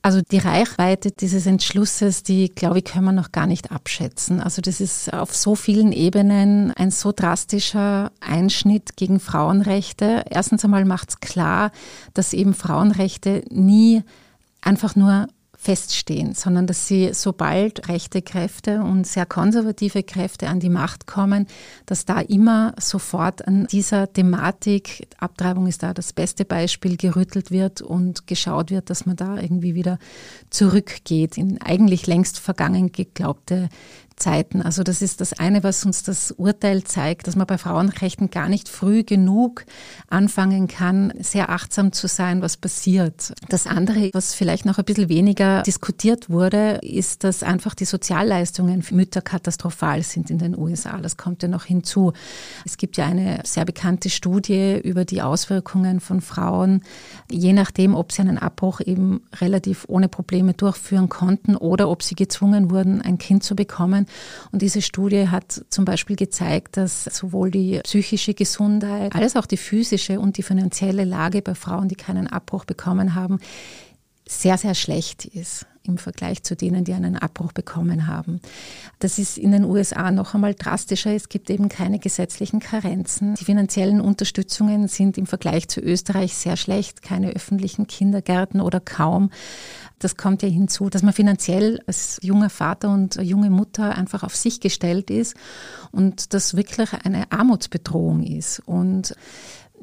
Also 0.00 0.20
die 0.20 0.38
Reichweite 0.38 1.10
dieses 1.10 1.46
Entschlusses, 1.46 2.22
die, 2.22 2.50
glaube 2.50 2.78
ich, 2.78 2.84
können 2.84 3.06
wir 3.06 3.12
noch 3.12 3.32
gar 3.32 3.46
nicht 3.46 3.72
abschätzen. 3.72 4.40
Also 4.40 4.62
das 4.62 4.80
ist 4.80 5.12
auf 5.12 5.34
so 5.34 5.54
vielen 5.54 5.92
Ebenen 5.92 6.72
ein 6.72 6.90
so 6.90 7.12
drastischer 7.14 8.12
Einschnitt 8.20 8.96
gegen 8.96 9.18
Frauenrechte. 9.18 10.24
Erstens 10.30 10.64
einmal 10.64 10.84
macht 10.84 11.10
es 11.10 11.20
klar, 11.20 11.72
dass 12.14 12.32
eben 12.32 12.54
Frauenrechte 12.54 13.42
nie 13.50 14.02
einfach 14.60 14.94
nur 14.94 15.26
feststehen, 15.68 16.32
sondern 16.32 16.66
dass 16.66 16.88
sie, 16.88 17.10
sobald 17.12 17.90
rechte 17.90 18.22
Kräfte 18.22 18.80
und 18.80 19.06
sehr 19.06 19.26
konservative 19.26 20.02
Kräfte 20.02 20.48
an 20.48 20.60
die 20.60 20.70
Macht 20.70 21.06
kommen, 21.06 21.46
dass 21.84 22.06
da 22.06 22.20
immer 22.20 22.72
sofort 22.80 23.46
an 23.46 23.66
dieser 23.66 24.10
Thematik, 24.10 25.08
Abtreibung 25.18 25.66
ist 25.66 25.82
da 25.82 25.92
das 25.92 26.14
beste 26.14 26.46
Beispiel, 26.46 26.96
gerüttelt 26.96 27.50
wird 27.50 27.82
und 27.82 28.26
geschaut 28.26 28.70
wird, 28.70 28.88
dass 28.88 29.04
man 29.04 29.16
da 29.16 29.36
irgendwie 29.36 29.74
wieder 29.74 29.98
zurückgeht 30.48 31.36
in 31.36 31.60
eigentlich 31.60 32.06
längst 32.06 32.38
vergangen 32.38 32.90
geglaubte 32.90 33.68
Zeiten. 34.18 34.62
Also 34.62 34.82
das 34.82 35.02
ist 35.02 35.20
das 35.20 35.32
eine, 35.32 35.62
was 35.62 35.84
uns 35.84 36.02
das 36.02 36.32
Urteil 36.32 36.84
zeigt, 36.84 37.26
dass 37.26 37.36
man 37.36 37.46
bei 37.46 37.58
Frauenrechten 37.58 38.30
gar 38.30 38.48
nicht 38.48 38.68
früh 38.68 39.04
genug 39.04 39.64
anfangen 40.08 40.66
kann, 40.68 41.12
sehr 41.20 41.50
achtsam 41.50 41.92
zu 41.92 42.08
sein, 42.08 42.42
was 42.42 42.56
passiert. 42.56 43.32
Das 43.48 43.66
andere, 43.66 44.10
was 44.12 44.34
vielleicht 44.34 44.64
noch 44.64 44.78
ein 44.78 44.84
bisschen 44.84 45.08
weniger 45.08 45.62
diskutiert 45.62 46.30
wurde, 46.30 46.80
ist, 46.82 47.24
dass 47.24 47.42
einfach 47.42 47.74
die 47.74 47.84
Sozialleistungen 47.84 48.82
für 48.82 48.94
Mütter 48.94 49.22
katastrophal 49.22 50.02
sind 50.02 50.30
in 50.30 50.38
den 50.38 50.58
USA. 50.58 50.98
Das 50.98 51.16
kommt 51.16 51.42
ja 51.42 51.48
noch 51.48 51.64
hinzu. 51.64 52.12
Es 52.64 52.76
gibt 52.76 52.96
ja 52.96 53.06
eine 53.06 53.40
sehr 53.44 53.64
bekannte 53.64 54.10
Studie 54.10 54.78
über 54.82 55.04
die 55.04 55.22
Auswirkungen 55.22 56.00
von 56.00 56.20
Frauen, 56.20 56.82
je 57.30 57.52
nachdem, 57.52 57.94
ob 57.94 58.12
sie 58.12 58.22
einen 58.22 58.38
Abbruch 58.38 58.80
eben 58.80 59.22
relativ 59.40 59.84
ohne 59.88 60.08
Probleme 60.08 60.54
durchführen 60.54 61.08
konnten 61.08 61.56
oder 61.56 61.88
ob 61.88 62.02
sie 62.02 62.14
gezwungen 62.14 62.70
wurden, 62.70 63.00
ein 63.00 63.18
Kind 63.18 63.44
zu 63.44 63.54
bekommen. 63.54 64.06
Und 64.52 64.62
diese 64.62 64.82
Studie 64.82 65.28
hat 65.28 65.64
zum 65.70 65.84
Beispiel 65.84 66.16
gezeigt, 66.16 66.76
dass 66.76 67.04
sowohl 67.04 67.50
die 67.50 67.80
psychische 67.84 68.34
Gesundheit 68.34 69.14
als 69.14 69.36
auch 69.36 69.46
die 69.46 69.56
physische 69.56 70.20
und 70.20 70.36
die 70.36 70.42
finanzielle 70.42 71.04
Lage 71.04 71.42
bei 71.42 71.54
Frauen, 71.54 71.88
die 71.88 71.96
keinen 71.96 72.26
Abbruch 72.26 72.64
bekommen 72.64 73.14
haben, 73.14 73.38
sehr, 74.28 74.58
sehr 74.58 74.74
schlecht 74.74 75.24
ist 75.24 75.66
im 75.88 75.96
Vergleich 75.98 76.42
zu 76.42 76.54
denen, 76.54 76.84
die 76.84 76.92
einen 76.92 77.16
Abbruch 77.16 77.52
bekommen 77.52 78.06
haben. 78.06 78.40
Das 78.98 79.18
ist 79.18 79.38
in 79.38 79.52
den 79.52 79.64
USA 79.64 80.10
noch 80.10 80.34
einmal 80.34 80.54
drastischer. 80.54 81.14
Es 81.14 81.30
gibt 81.30 81.48
eben 81.50 81.68
keine 81.68 81.98
gesetzlichen 81.98 82.60
Karenzen. 82.60 83.34
Die 83.34 83.44
finanziellen 83.44 84.00
Unterstützungen 84.00 84.86
sind 84.86 85.16
im 85.16 85.26
Vergleich 85.26 85.68
zu 85.68 85.80
Österreich 85.80 86.34
sehr 86.34 86.56
schlecht. 86.56 87.02
Keine 87.02 87.30
öffentlichen 87.30 87.86
Kindergärten 87.86 88.60
oder 88.60 88.80
kaum. 88.80 89.30
Das 89.98 90.16
kommt 90.16 90.42
ja 90.42 90.48
hinzu, 90.48 90.90
dass 90.90 91.02
man 91.02 91.12
finanziell 91.12 91.80
als 91.86 92.18
junger 92.22 92.50
Vater 92.50 92.90
und 92.90 93.16
junge 93.16 93.50
Mutter 93.50 93.94
einfach 93.96 94.22
auf 94.22 94.36
sich 94.36 94.60
gestellt 94.60 95.10
ist 95.10 95.36
und 95.90 96.34
das 96.34 96.56
wirklich 96.56 96.92
eine 97.04 97.30
Armutsbedrohung 97.32 98.22
ist. 98.22 98.62
Und 98.66 99.14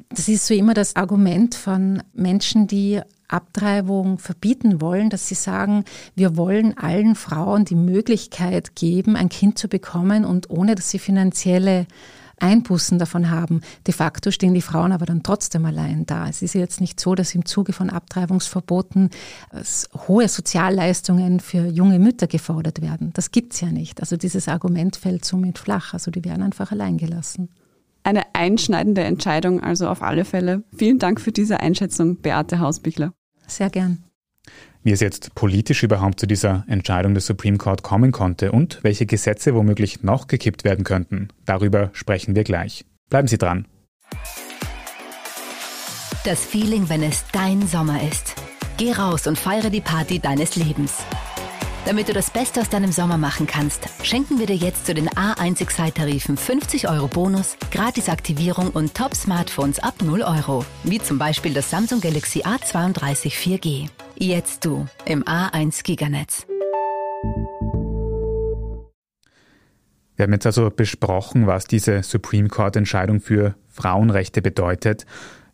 das 0.08 0.28
ist 0.28 0.46
so 0.46 0.54
immer 0.54 0.74
das 0.74 0.96
Argument 0.96 1.54
von 1.54 2.02
Menschen, 2.14 2.66
die 2.66 3.00
Abtreibung 3.28 4.18
verbieten 4.18 4.80
wollen, 4.80 5.10
dass 5.10 5.26
sie 5.26 5.34
sagen, 5.34 5.84
wir 6.14 6.36
wollen 6.36 6.78
allen 6.78 7.14
Frauen 7.16 7.64
die 7.64 7.74
Möglichkeit 7.74 8.76
geben, 8.76 9.16
ein 9.16 9.28
Kind 9.28 9.58
zu 9.58 9.68
bekommen 9.68 10.24
und 10.24 10.48
ohne 10.48 10.76
dass 10.76 10.90
sie 10.90 11.00
finanzielle 11.00 11.86
Einbußen 12.38 12.98
davon 12.98 13.30
haben. 13.30 13.62
De 13.86 13.94
facto 13.94 14.30
stehen 14.30 14.54
die 14.54 14.62
Frauen 14.62 14.92
aber 14.92 15.06
dann 15.06 15.22
trotzdem 15.22 15.64
allein 15.64 16.06
da. 16.06 16.28
Es 16.28 16.42
ist 16.42 16.54
jetzt 16.54 16.80
nicht 16.80 17.00
so, 17.00 17.14
dass 17.14 17.34
im 17.34 17.46
Zuge 17.46 17.72
von 17.72 17.90
Abtreibungsverboten 17.90 19.10
hohe 20.06 20.28
Sozialleistungen 20.28 21.40
für 21.40 21.66
junge 21.66 21.98
Mütter 21.98 22.26
gefordert 22.26 22.82
werden. 22.82 23.12
Das 23.14 23.30
gibt's 23.30 23.60
ja 23.60 23.70
nicht. 23.70 24.00
Also 24.00 24.16
dieses 24.16 24.48
Argument 24.48 24.96
fällt 24.96 25.24
somit 25.24 25.58
flach. 25.58 25.94
Also 25.94 26.10
die 26.10 26.24
werden 26.24 26.42
einfach 26.42 26.72
allein 26.72 26.98
gelassen. 26.98 27.48
Eine 28.02 28.22
einschneidende 28.34 29.02
Entscheidung, 29.02 29.62
also 29.62 29.88
auf 29.88 30.02
alle 30.02 30.24
Fälle. 30.24 30.62
Vielen 30.76 30.98
Dank 30.98 31.20
für 31.20 31.32
diese 31.32 31.60
Einschätzung, 31.60 32.16
Beate 32.16 32.60
Hausbichler. 32.60 33.12
Sehr 33.48 33.70
gern 33.70 34.04
wie 34.86 34.92
es 34.92 35.00
jetzt 35.00 35.34
politisch 35.34 35.82
überhaupt 35.82 36.20
zu 36.20 36.28
dieser 36.28 36.64
Entscheidung 36.68 37.12
des 37.12 37.26
Supreme 37.26 37.58
Court 37.58 37.82
kommen 37.82 38.12
konnte 38.12 38.52
und 38.52 38.78
welche 38.82 39.04
Gesetze 39.04 39.52
womöglich 39.52 40.04
noch 40.04 40.28
gekippt 40.28 40.62
werden 40.62 40.84
könnten. 40.84 41.28
Darüber 41.44 41.90
sprechen 41.92 42.36
wir 42.36 42.44
gleich. 42.44 42.84
Bleiben 43.10 43.26
Sie 43.26 43.36
dran. 43.36 43.66
Das 46.24 46.44
Feeling, 46.44 46.88
wenn 46.88 47.02
es 47.02 47.24
dein 47.32 47.66
Sommer 47.66 48.00
ist. 48.08 48.36
Geh 48.76 48.92
raus 48.92 49.26
und 49.26 49.36
feiere 49.36 49.70
die 49.70 49.80
Party 49.80 50.20
deines 50.20 50.54
Lebens. 50.54 50.94
Damit 51.84 52.08
du 52.08 52.12
das 52.12 52.30
Beste 52.30 52.60
aus 52.60 52.68
deinem 52.68 52.92
Sommer 52.92 53.18
machen 53.18 53.48
kannst, 53.48 53.88
schenken 54.04 54.38
wir 54.38 54.46
dir 54.46 54.56
jetzt 54.56 54.86
zu 54.86 54.94
den 54.94 55.08
A1 55.08 55.62
Excite-Tarifen 55.62 56.36
50 56.36 56.88
Euro 56.88 57.08
Bonus, 57.08 57.56
Gratis-Aktivierung 57.72 58.70
und 58.70 58.94
Top-Smartphones 58.94 59.80
ab 59.80 59.94
0 60.00 60.22
Euro. 60.22 60.64
Wie 60.84 61.00
zum 61.00 61.18
Beispiel 61.18 61.54
das 61.54 61.70
Samsung 61.70 62.00
Galaxy 62.00 62.42
A32 62.42 63.32
4G. 63.32 63.88
Jetzt 64.18 64.64
du 64.64 64.86
im 65.04 65.24
A1 65.24 65.84
Giganetz. 65.84 66.46
Wir 70.16 70.22
haben 70.22 70.32
jetzt 70.32 70.46
also 70.46 70.70
besprochen, 70.70 71.46
was 71.46 71.66
diese 71.66 72.02
Supreme 72.02 72.48
Court-Entscheidung 72.48 73.20
für 73.20 73.56
Frauenrechte 73.68 74.40
bedeutet. 74.40 75.04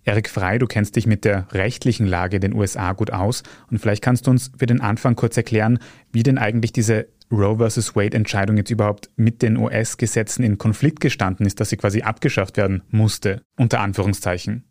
Erik 0.04 0.28
Frei, 0.28 0.58
du 0.58 0.66
kennst 0.66 0.94
dich 0.94 1.08
mit 1.08 1.24
der 1.24 1.48
rechtlichen 1.50 2.06
Lage 2.06 2.36
in 2.36 2.40
den 2.40 2.54
USA 2.54 2.92
gut 2.92 3.12
aus 3.12 3.42
und 3.68 3.78
vielleicht 3.78 4.02
kannst 4.02 4.28
du 4.28 4.30
uns 4.30 4.52
für 4.56 4.66
den 4.66 4.80
Anfang 4.80 5.16
kurz 5.16 5.36
erklären, 5.36 5.80
wie 6.12 6.22
denn 6.22 6.38
eigentlich 6.38 6.72
diese 6.72 7.08
Roe 7.32 7.68
vs. 7.68 7.96
Wade-Entscheidung 7.96 8.56
jetzt 8.58 8.70
überhaupt 8.70 9.10
mit 9.16 9.42
den 9.42 9.56
US-Gesetzen 9.56 10.44
in 10.44 10.58
Konflikt 10.58 11.00
gestanden 11.00 11.46
ist, 11.46 11.58
dass 11.58 11.70
sie 11.70 11.76
quasi 11.76 12.02
abgeschafft 12.02 12.56
werden 12.56 12.82
musste, 12.90 13.42
unter 13.56 13.80
Anführungszeichen. 13.80 14.70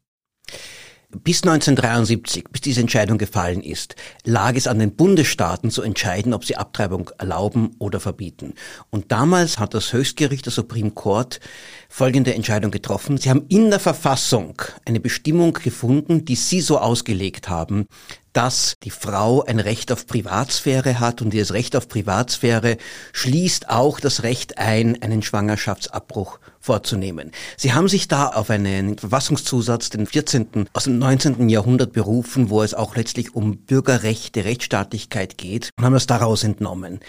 Bis 1.11 1.43
1973, 1.43 2.45
bis 2.51 2.61
diese 2.61 2.79
Entscheidung 2.79 3.17
gefallen 3.17 3.61
ist, 3.61 3.95
lag 4.23 4.55
es 4.55 4.65
an 4.65 4.79
den 4.79 4.95
Bundesstaaten 4.95 5.69
zu 5.69 5.81
entscheiden, 5.81 6.33
ob 6.33 6.45
sie 6.45 6.55
Abtreibung 6.55 7.11
erlauben 7.17 7.75
oder 7.79 7.99
verbieten. 7.99 8.53
Und 8.91 9.11
damals 9.11 9.59
hat 9.59 9.73
das 9.73 9.91
Höchstgericht, 9.91 10.45
der 10.45 10.53
Supreme 10.53 10.91
Court, 10.91 11.41
folgende 11.89 12.33
Entscheidung 12.33 12.71
getroffen. 12.71 13.17
Sie 13.17 13.29
haben 13.29 13.45
in 13.49 13.69
der 13.69 13.81
Verfassung 13.81 14.61
eine 14.85 15.01
Bestimmung 15.01 15.51
gefunden, 15.53 16.23
die 16.23 16.35
Sie 16.35 16.61
so 16.61 16.79
ausgelegt 16.79 17.49
haben, 17.49 17.87
dass 18.33 18.75
die 18.83 18.89
Frau 18.89 19.43
ein 19.43 19.59
Recht 19.59 19.91
auf 19.91 20.07
Privatsphäre 20.07 20.99
hat 20.99 21.21
und 21.21 21.31
dieses 21.31 21.53
Recht 21.53 21.75
auf 21.75 21.87
Privatsphäre 21.87 22.77
schließt 23.13 23.69
auch 23.69 23.99
das 23.99 24.23
Recht 24.23 24.57
ein, 24.57 25.01
einen 25.01 25.21
Schwangerschaftsabbruch 25.21 26.39
vorzunehmen. 26.59 27.31
Sie 27.57 27.73
haben 27.73 27.89
sich 27.89 28.07
da 28.07 28.27
auf 28.27 28.49
einen 28.49 28.97
Verfassungszusatz, 28.97 29.89
den 29.89 30.05
14. 30.05 30.69
aus 30.73 30.85
dem 30.85 30.99
19. 30.99 31.49
Jahrhundert 31.49 31.93
berufen, 31.93 32.49
wo 32.49 32.61
es 32.61 32.73
auch 32.73 32.95
letztlich 32.95 33.35
um 33.35 33.57
Bürgerrechte, 33.57 34.45
Rechtsstaatlichkeit 34.45 35.37
geht 35.37 35.71
und 35.77 35.85
haben 35.85 35.93
das 35.93 36.07
daraus 36.07 36.43
entnommen. 36.43 36.99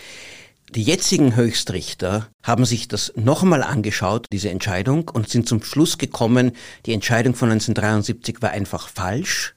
Die 0.74 0.84
jetzigen 0.84 1.36
Höchstrichter 1.36 2.28
haben 2.42 2.64
sich 2.64 2.88
das 2.88 3.12
nochmal 3.14 3.62
angeschaut, 3.62 4.24
diese 4.32 4.48
Entscheidung, 4.48 5.10
und 5.10 5.28
sind 5.28 5.46
zum 5.46 5.62
Schluss 5.62 5.98
gekommen, 5.98 6.52
die 6.86 6.94
Entscheidung 6.94 7.34
von 7.34 7.50
1973 7.50 8.40
war 8.40 8.52
einfach 8.52 8.88
falsch. 8.88 9.54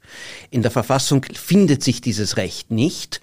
In 0.51 0.61
der 0.61 0.71
Verfassung 0.71 1.25
findet 1.33 1.85
sich 1.85 2.01
dieses 2.01 2.35
Recht 2.35 2.69
nicht, 2.69 3.21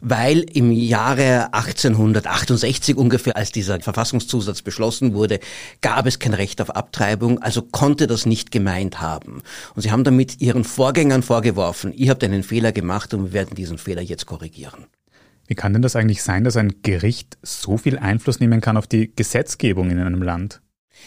weil 0.00 0.38
im 0.38 0.70
Jahre 0.70 1.52
1868 1.52 2.96
ungefähr, 2.96 3.36
als 3.36 3.50
dieser 3.50 3.80
Verfassungszusatz 3.80 4.62
beschlossen 4.62 5.12
wurde, 5.12 5.40
gab 5.80 6.06
es 6.06 6.20
kein 6.20 6.34
Recht 6.34 6.60
auf 6.60 6.70
Abtreibung, 6.70 7.42
also 7.42 7.62
konnte 7.62 8.06
das 8.06 8.24
nicht 8.24 8.52
gemeint 8.52 9.00
haben. 9.00 9.42
Und 9.74 9.82
sie 9.82 9.90
haben 9.90 10.04
damit 10.04 10.40
ihren 10.40 10.62
Vorgängern 10.62 11.24
vorgeworfen, 11.24 11.92
ihr 11.92 12.10
habt 12.10 12.22
einen 12.22 12.44
Fehler 12.44 12.70
gemacht 12.70 13.12
und 13.14 13.24
wir 13.24 13.32
werden 13.32 13.56
diesen 13.56 13.78
Fehler 13.78 14.02
jetzt 14.02 14.26
korrigieren. 14.26 14.86
Wie 15.46 15.54
kann 15.54 15.72
denn 15.72 15.82
das 15.82 15.96
eigentlich 15.96 16.22
sein, 16.22 16.44
dass 16.44 16.56
ein 16.56 16.82
Gericht 16.82 17.38
so 17.42 17.76
viel 17.76 17.98
Einfluss 17.98 18.40
nehmen 18.40 18.60
kann 18.60 18.76
auf 18.76 18.86
die 18.86 19.14
Gesetzgebung 19.14 19.90
in 19.90 19.98
einem 19.98 20.22
Land? 20.22 20.60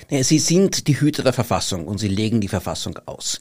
Sie 0.10 0.40
sind 0.40 0.88
die 0.88 1.00
Hüter 1.00 1.24
der 1.24 1.34
Verfassung 1.34 1.88
und 1.88 2.00
sie 2.00 2.10
legen 2.10 2.42
die 2.42 2.48
Verfassung 2.48 3.00
aus. 3.06 3.40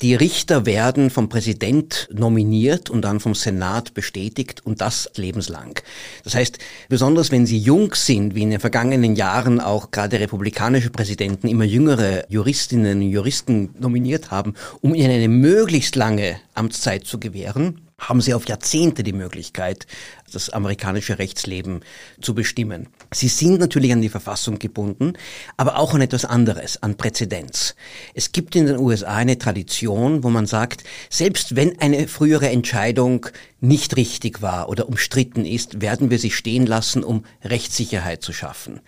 Die 0.00 0.16
Richter 0.16 0.66
werden 0.66 1.10
vom 1.10 1.28
Präsident 1.28 2.08
nominiert 2.12 2.90
und 2.90 3.02
dann 3.02 3.20
vom 3.20 3.36
Senat 3.36 3.94
bestätigt 3.94 4.60
und 4.66 4.80
das 4.80 5.08
lebenslang. 5.14 5.78
Das 6.24 6.34
heißt, 6.34 6.58
besonders 6.88 7.30
wenn 7.30 7.46
sie 7.46 7.58
jung 7.58 7.94
sind, 7.94 8.34
wie 8.34 8.42
in 8.42 8.50
den 8.50 8.58
vergangenen 8.58 9.14
Jahren 9.14 9.60
auch 9.60 9.92
gerade 9.92 10.18
republikanische 10.18 10.90
Präsidenten 10.90 11.46
immer 11.46 11.62
jüngere 11.62 12.24
Juristinnen 12.28 13.00
und 13.00 13.10
Juristen 13.10 13.76
nominiert 13.78 14.32
haben, 14.32 14.54
um 14.80 14.92
ihnen 14.92 15.12
eine 15.12 15.28
möglichst 15.28 15.94
lange 15.94 16.36
Amtszeit 16.54 17.04
zu 17.04 17.20
gewähren, 17.20 17.82
haben 18.08 18.20
sie 18.20 18.34
auf 18.34 18.46
Jahrzehnte 18.46 19.02
die 19.02 19.12
Möglichkeit, 19.12 19.86
das 20.32 20.50
amerikanische 20.50 21.18
Rechtsleben 21.18 21.80
zu 22.20 22.34
bestimmen. 22.34 22.88
Sie 23.12 23.28
sind 23.28 23.60
natürlich 23.60 23.92
an 23.92 24.02
die 24.02 24.08
Verfassung 24.08 24.58
gebunden, 24.58 25.14
aber 25.56 25.78
auch 25.78 25.94
an 25.94 26.00
etwas 26.00 26.24
anderes, 26.24 26.82
an 26.82 26.96
Präzedenz. 26.96 27.74
Es 28.14 28.32
gibt 28.32 28.56
in 28.56 28.66
den 28.66 28.78
USA 28.78 29.16
eine 29.16 29.38
Tradition, 29.38 30.24
wo 30.24 30.30
man 30.30 30.46
sagt, 30.46 30.84
selbst 31.10 31.56
wenn 31.56 31.78
eine 31.80 32.08
frühere 32.08 32.48
Entscheidung 32.48 33.26
nicht 33.62 33.96
richtig 33.96 34.42
war 34.42 34.68
oder 34.68 34.88
umstritten 34.88 35.44
ist, 35.44 35.80
werden 35.80 36.10
wir 36.10 36.18
sie 36.18 36.32
stehen 36.32 36.66
lassen, 36.66 37.04
um 37.04 37.24
Rechtssicherheit 37.44 38.22
zu 38.22 38.32
schaffen. 38.32 38.80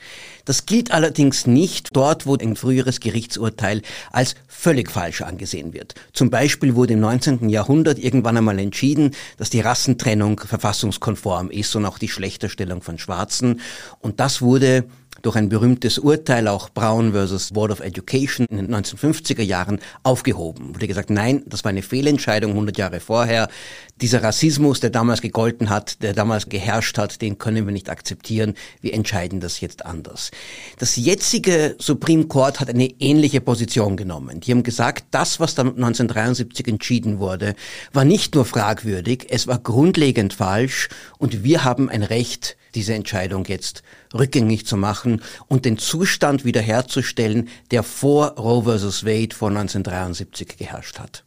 Das 0.45 0.67
gilt 0.67 0.91
allerdings 0.91 1.47
nicht 1.47 1.97
dort, 1.97 2.27
wo 2.27 2.37
ein 2.37 2.57
früheres 2.57 3.01
Gerichtsurteil 3.01 3.83
als 4.11 4.35
völlig 4.49 4.91
falsch 4.91 5.23
angesehen 5.23 5.73
wird. 5.73 5.95
Zum 6.13 6.29
Beispiel 6.29 6.75
wurde 6.75 6.95
im 6.95 7.01
19. 7.01 7.49
Jahrhundert 7.49 7.99
irgendwann 7.99 8.37
einmal 8.37 8.59
entschieden, 8.59 9.13
dass 9.37 9.49
die 9.49 9.61
Rassentrennung 9.61 10.41
verfassungskonform 10.41 11.51
ist 11.51 11.75
und 11.77 11.87
auch 11.87 11.99
die 11.99 12.09
Schlechterstellung 12.09 12.83
von 12.83 12.99
Schwarzen. 12.99 13.61
Und 14.01 14.19
das 14.19 14.43
wurde 14.43 14.85
durch 15.25 15.37
ein 15.37 15.49
berühmtes 15.49 15.99
Urteil, 15.99 16.49
auch 16.49 16.69
Brown 16.69 17.13
versus 17.13 17.53
Board 17.53 17.71
of 17.71 17.81
Education 17.81 18.47
in 18.51 18.59
den 18.59 18.75
1950er 18.75 19.43
Jahren 19.43 19.81
aufgehoben. 20.03 20.75
Wurde 20.75 20.87
gesagt, 20.87 21.09
nein, 21.09 21.43
das 21.47 21.65
war 21.65 21.71
eine 21.71 21.83
Fehlentscheidung 21.83 22.51
100 22.53 22.77
Jahre 22.77 23.01
vorher. 23.01 23.49
Dieser 24.01 24.25
Rassismus, 24.25 24.81
der 24.81 24.91
damals 24.91 25.23
gegolten 25.23 25.71
hat, 25.71 26.03
der 26.03 26.15
damals 26.15 26.49
geherrscht 26.49 26.99
hat, 26.99 27.23
den 27.23 27.39
können 27.39 27.65
wir 27.65 27.73
nicht 27.73 27.89
akzeptieren. 27.89 28.55
Wir 28.81 28.93
entscheiden 28.93 29.39
das 29.39 29.61
jetzt 29.61 29.87
anders. 29.87 30.33
Das 30.81 30.97
jetzige 30.97 31.77
Supreme 31.79 32.27
Court 32.27 32.59
hat 32.59 32.69
eine 32.69 32.87
ähnliche 32.99 33.41
Position 33.41 33.97
genommen. 33.97 34.41
Die 34.41 34.51
haben 34.51 34.65
gesagt, 34.65 35.05
das, 35.13 35.39
was 35.39 35.55
dann 35.55 35.69
1973 35.69 36.67
entschieden 36.67 37.21
wurde, 37.21 37.55
war 37.93 38.05
nicht 38.05 38.35
nur 38.35 38.45
fragwürdig, 38.45 39.27
es 39.31 39.47
war 39.47 39.61
grundlegend 39.61 40.35
falsch 40.35 40.89
und 41.19 41.45
wir 41.45 41.63
haben 41.63 41.89
ein 41.89 42.03
Recht, 42.03 42.57
diese 42.75 42.95
Entscheidung 42.95 43.45
jetzt 43.45 43.85
rückgängig 44.13 44.67
zu 44.67 44.77
machen 44.77 45.23
und 45.47 45.65
den 45.65 45.79
Zustand 45.79 46.45
wiederherzustellen, 46.45 47.49
der 47.71 47.85
vor 47.85 48.31
Roe 48.33 48.65
vs. 48.65 49.05
Wade 49.05 49.37
vor 49.37 49.51
1973 49.51 50.59
geherrscht 50.59 50.99
hat. 50.99 51.25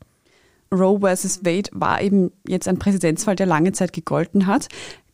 Roe 0.74 1.00
vs. 1.00 1.46
Wade 1.46 1.70
war 1.74 2.02
eben 2.02 2.32
jetzt 2.48 2.68
ein 2.68 2.80
Präzedenzfall, 2.80 3.36
der 3.36 3.46
lange 3.46 3.72
Zeit 3.72 3.94
gegolten 3.94 4.48
hat. 4.48 4.68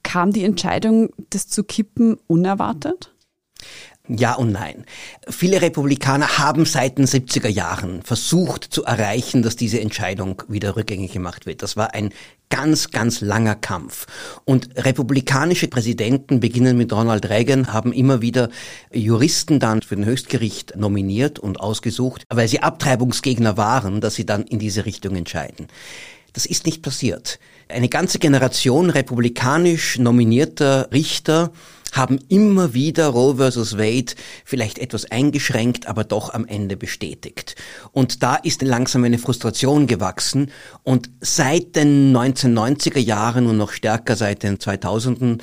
Kam 0.03 0.31
die 0.31 0.43
Entscheidung, 0.43 1.09
das 1.29 1.47
zu 1.47 1.63
kippen, 1.63 2.17
unerwartet? 2.27 3.13
Ja 4.09 4.33
und 4.35 4.51
nein. 4.51 4.85
Viele 5.29 5.61
Republikaner 5.61 6.37
haben 6.37 6.65
seit 6.65 6.97
den 6.97 7.05
70er 7.05 7.47
Jahren 7.47 8.01
versucht 8.01 8.65
zu 8.65 8.83
erreichen, 8.83 9.43
dass 9.43 9.55
diese 9.55 9.79
Entscheidung 9.79 10.43
wieder 10.49 10.75
rückgängig 10.75 11.13
gemacht 11.13 11.45
wird. 11.45 11.63
Das 11.63 11.77
war 11.77 11.93
ein 11.93 12.11
ganz, 12.53 12.91
ganz 12.91 13.21
langer 13.21 13.55
Kampf. 13.55 14.05
Und 14.45 14.69
republikanische 14.75 15.67
Präsidenten, 15.67 16.39
beginnen 16.39 16.77
mit 16.77 16.93
Ronald 16.93 17.27
Reagan, 17.27 17.73
haben 17.73 17.91
immer 17.91 18.21
wieder 18.21 18.49
Juristen 18.91 19.59
dann 19.59 19.81
für 19.81 19.95
den 19.95 20.05
Höchstgericht 20.05 20.75
nominiert 20.75 21.39
und 21.39 21.59
ausgesucht, 21.59 22.25
weil 22.29 22.47
sie 22.47 22.59
Abtreibungsgegner 22.59 23.57
waren, 23.57 24.01
dass 24.01 24.13
sie 24.13 24.27
dann 24.27 24.43
in 24.43 24.59
diese 24.59 24.85
Richtung 24.85 25.15
entscheiden. 25.15 25.65
Das 26.33 26.45
ist 26.45 26.67
nicht 26.67 26.83
passiert. 26.83 27.39
Eine 27.69 27.89
ganze 27.89 28.19
Generation 28.19 28.91
republikanisch 28.91 29.97
nominierter 29.97 30.89
Richter 30.91 31.51
haben 31.93 32.19
immer 32.27 32.73
wieder 32.73 33.07
Roe 33.07 33.37
versus 33.37 33.77
Wade 33.77 34.13
vielleicht 34.43 34.79
etwas 34.79 35.09
eingeschränkt, 35.09 35.87
aber 35.87 36.03
doch 36.03 36.33
am 36.33 36.45
Ende 36.45 36.75
bestätigt. 36.75 37.55
Und 37.91 38.21
da 38.21 38.35
ist 38.35 38.61
langsam 38.61 39.03
eine 39.05 39.19
Frustration 39.19 39.87
gewachsen 39.87 40.51
und 40.83 41.09
seit 41.21 41.75
den 41.75 42.15
1990er 42.15 42.99
Jahren 42.99 43.47
und 43.47 43.57
noch 43.57 43.71
stärker 43.71 44.15
seit 44.15 44.43
den 44.43 44.57
2000ern 44.57 45.39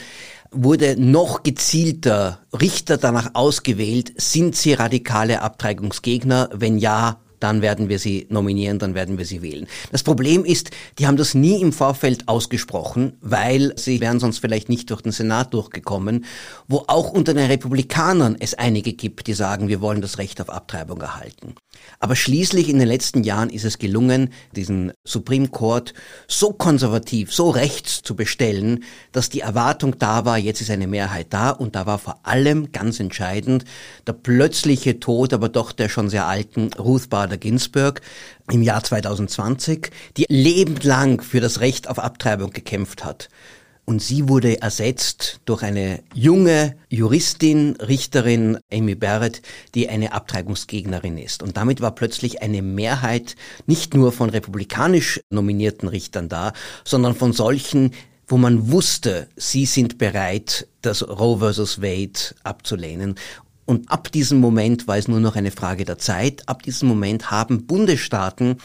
wurde 0.52 0.96
noch 1.00 1.42
gezielter 1.42 2.40
Richter 2.60 2.96
danach 2.96 3.30
ausgewählt, 3.34 4.12
sind 4.20 4.56
sie 4.56 4.72
radikale 4.72 5.42
Abtreibungsgegner? 5.42 6.50
Wenn 6.52 6.78
ja, 6.78 7.20
dann 7.40 7.62
werden 7.62 7.88
wir 7.88 7.98
sie 7.98 8.26
nominieren, 8.31 8.79
dann 8.79 8.94
werden 8.94 9.18
wir 9.18 9.24
sie 9.24 9.42
wählen. 9.42 9.66
Das 9.90 10.03
Problem 10.03 10.44
ist, 10.44 10.70
die 10.98 11.07
haben 11.07 11.16
das 11.16 11.35
nie 11.35 11.61
im 11.61 11.72
Vorfeld 11.72 12.29
ausgesprochen, 12.29 13.14
weil 13.20 13.72
sie 13.76 14.00
wären 14.00 14.20
sonst 14.20 14.38
vielleicht 14.38 14.68
nicht 14.68 14.90
durch 14.90 15.03
den 15.03 15.12
Senat 15.12 15.53
durchgekommen, 15.55 16.24
wo 16.68 16.85
auch 16.87 17.11
unter 17.11 17.35
den 17.35 17.46
Republikanern 17.46 18.37
es 18.38 18.55
einige 18.55 18.92
gibt, 18.92 19.26
die 19.26 19.35
sagen, 19.35 19.68
wir 19.68 19.81
wollen 19.81 20.00
das 20.00 20.18
Recht 20.18 20.40
auf 20.40 20.50
Abtreibung 20.50 21.00
erhalten. 21.00 21.55
Aber 21.98 22.16
schließlich 22.16 22.68
in 22.68 22.79
den 22.79 22.88
letzten 22.88 23.24
Jahren 23.24 23.50
ist 23.50 23.64
es 23.64 23.79
gelungen, 23.79 24.31
diesen 24.55 24.92
Supreme 25.05 25.48
Court 25.48 25.94
so 26.29 26.53
konservativ, 26.53 27.33
so 27.33 27.50
rechts 27.50 28.03
zu 28.03 28.14
bestellen, 28.14 28.85
dass 29.12 29.31
die 29.31 29.40
Erwartung 29.40 29.98
da 29.98 30.24
war, 30.24 30.38
jetzt 30.38 30.61
ist 30.61 30.70
eine 30.70 30.87
Mehrheit 30.87 31.29
da 31.31 31.50
und 31.50 31.74
da 31.74 31.87
war 31.87 31.98
vor 31.98 32.20
allem 32.22 32.72
ganz 32.72 33.00
entscheidend 33.00 33.64
der 34.07 34.12
plötzliche 34.12 35.00
Tod, 35.00 35.33
aber 35.33 35.48
doch 35.48 35.72
der 35.72 35.88
schon 35.88 36.09
sehr 36.09 36.26
alten 36.26 36.72
Ruth 36.74 37.09
Bader 37.11 37.29
Bader 37.30 37.38
Ginsburg 37.38 38.00
im 38.50 38.60
Jahr 38.62 38.82
2020, 38.82 39.90
die 40.16 40.26
lebenslang 40.28 41.20
für 41.20 41.40
das 41.40 41.60
Recht 41.60 41.88
auf 41.88 42.00
Abtreibung 42.00 42.50
gekämpft 42.50 43.04
hat. 43.04 43.28
Und 43.84 44.02
sie 44.02 44.28
wurde 44.28 44.60
ersetzt 44.62 45.40
durch 45.44 45.62
eine 45.62 46.02
junge 46.12 46.76
Juristin, 46.88 47.76
Richterin 47.76 48.58
Amy 48.72 48.94
Barrett, 48.94 49.42
die 49.74 49.88
eine 49.88 50.12
Abtreibungsgegnerin 50.12 51.18
ist. 51.18 51.42
Und 51.42 51.56
damit 51.56 51.80
war 51.80 51.94
plötzlich 51.94 52.42
eine 52.42 52.62
Mehrheit 52.62 53.36
nicht 53.66 53.94
nur 53.94 54.12
von 54.12 54.30
republikanisch 54.30 55.20
nominierten 55.30 55.88
Richtern 55.88 56.28
da, 56.28 56.52
sondern 56.84 57.14
von 57.14 57.32
solchen, 57.32 57.92
wo 58.26 58.38
man 58.38 58.70
wusste, 58.70 59.28
sie 59.36 59.66
sind 59.66 59.98
bereit, 59.98 60.68
das 60.82 61.08
Roe 61.08 61.38
versus 61.38 61.80
Wade 61.80 62.34
abzulehnen. 62.44 63.16
Und 63.70 63.88
ab 63.88 64.11
diesem 64.11 64.40
Moment 64.40 64.88
war 64.88 64.98
es 64.98 65.06
nur 65.06 65.20
noch 65.20 65.37
eine 65.37 65.52
Frage 65.52 65.85
der 65.85 65.96
Zeit. 65.96 66.48
Ab 66.48 66.64
diesem 66.64 66.88
Moment 66.88 67.30
haben 67.30 67.68
Bundesstaaten 67.68 68.56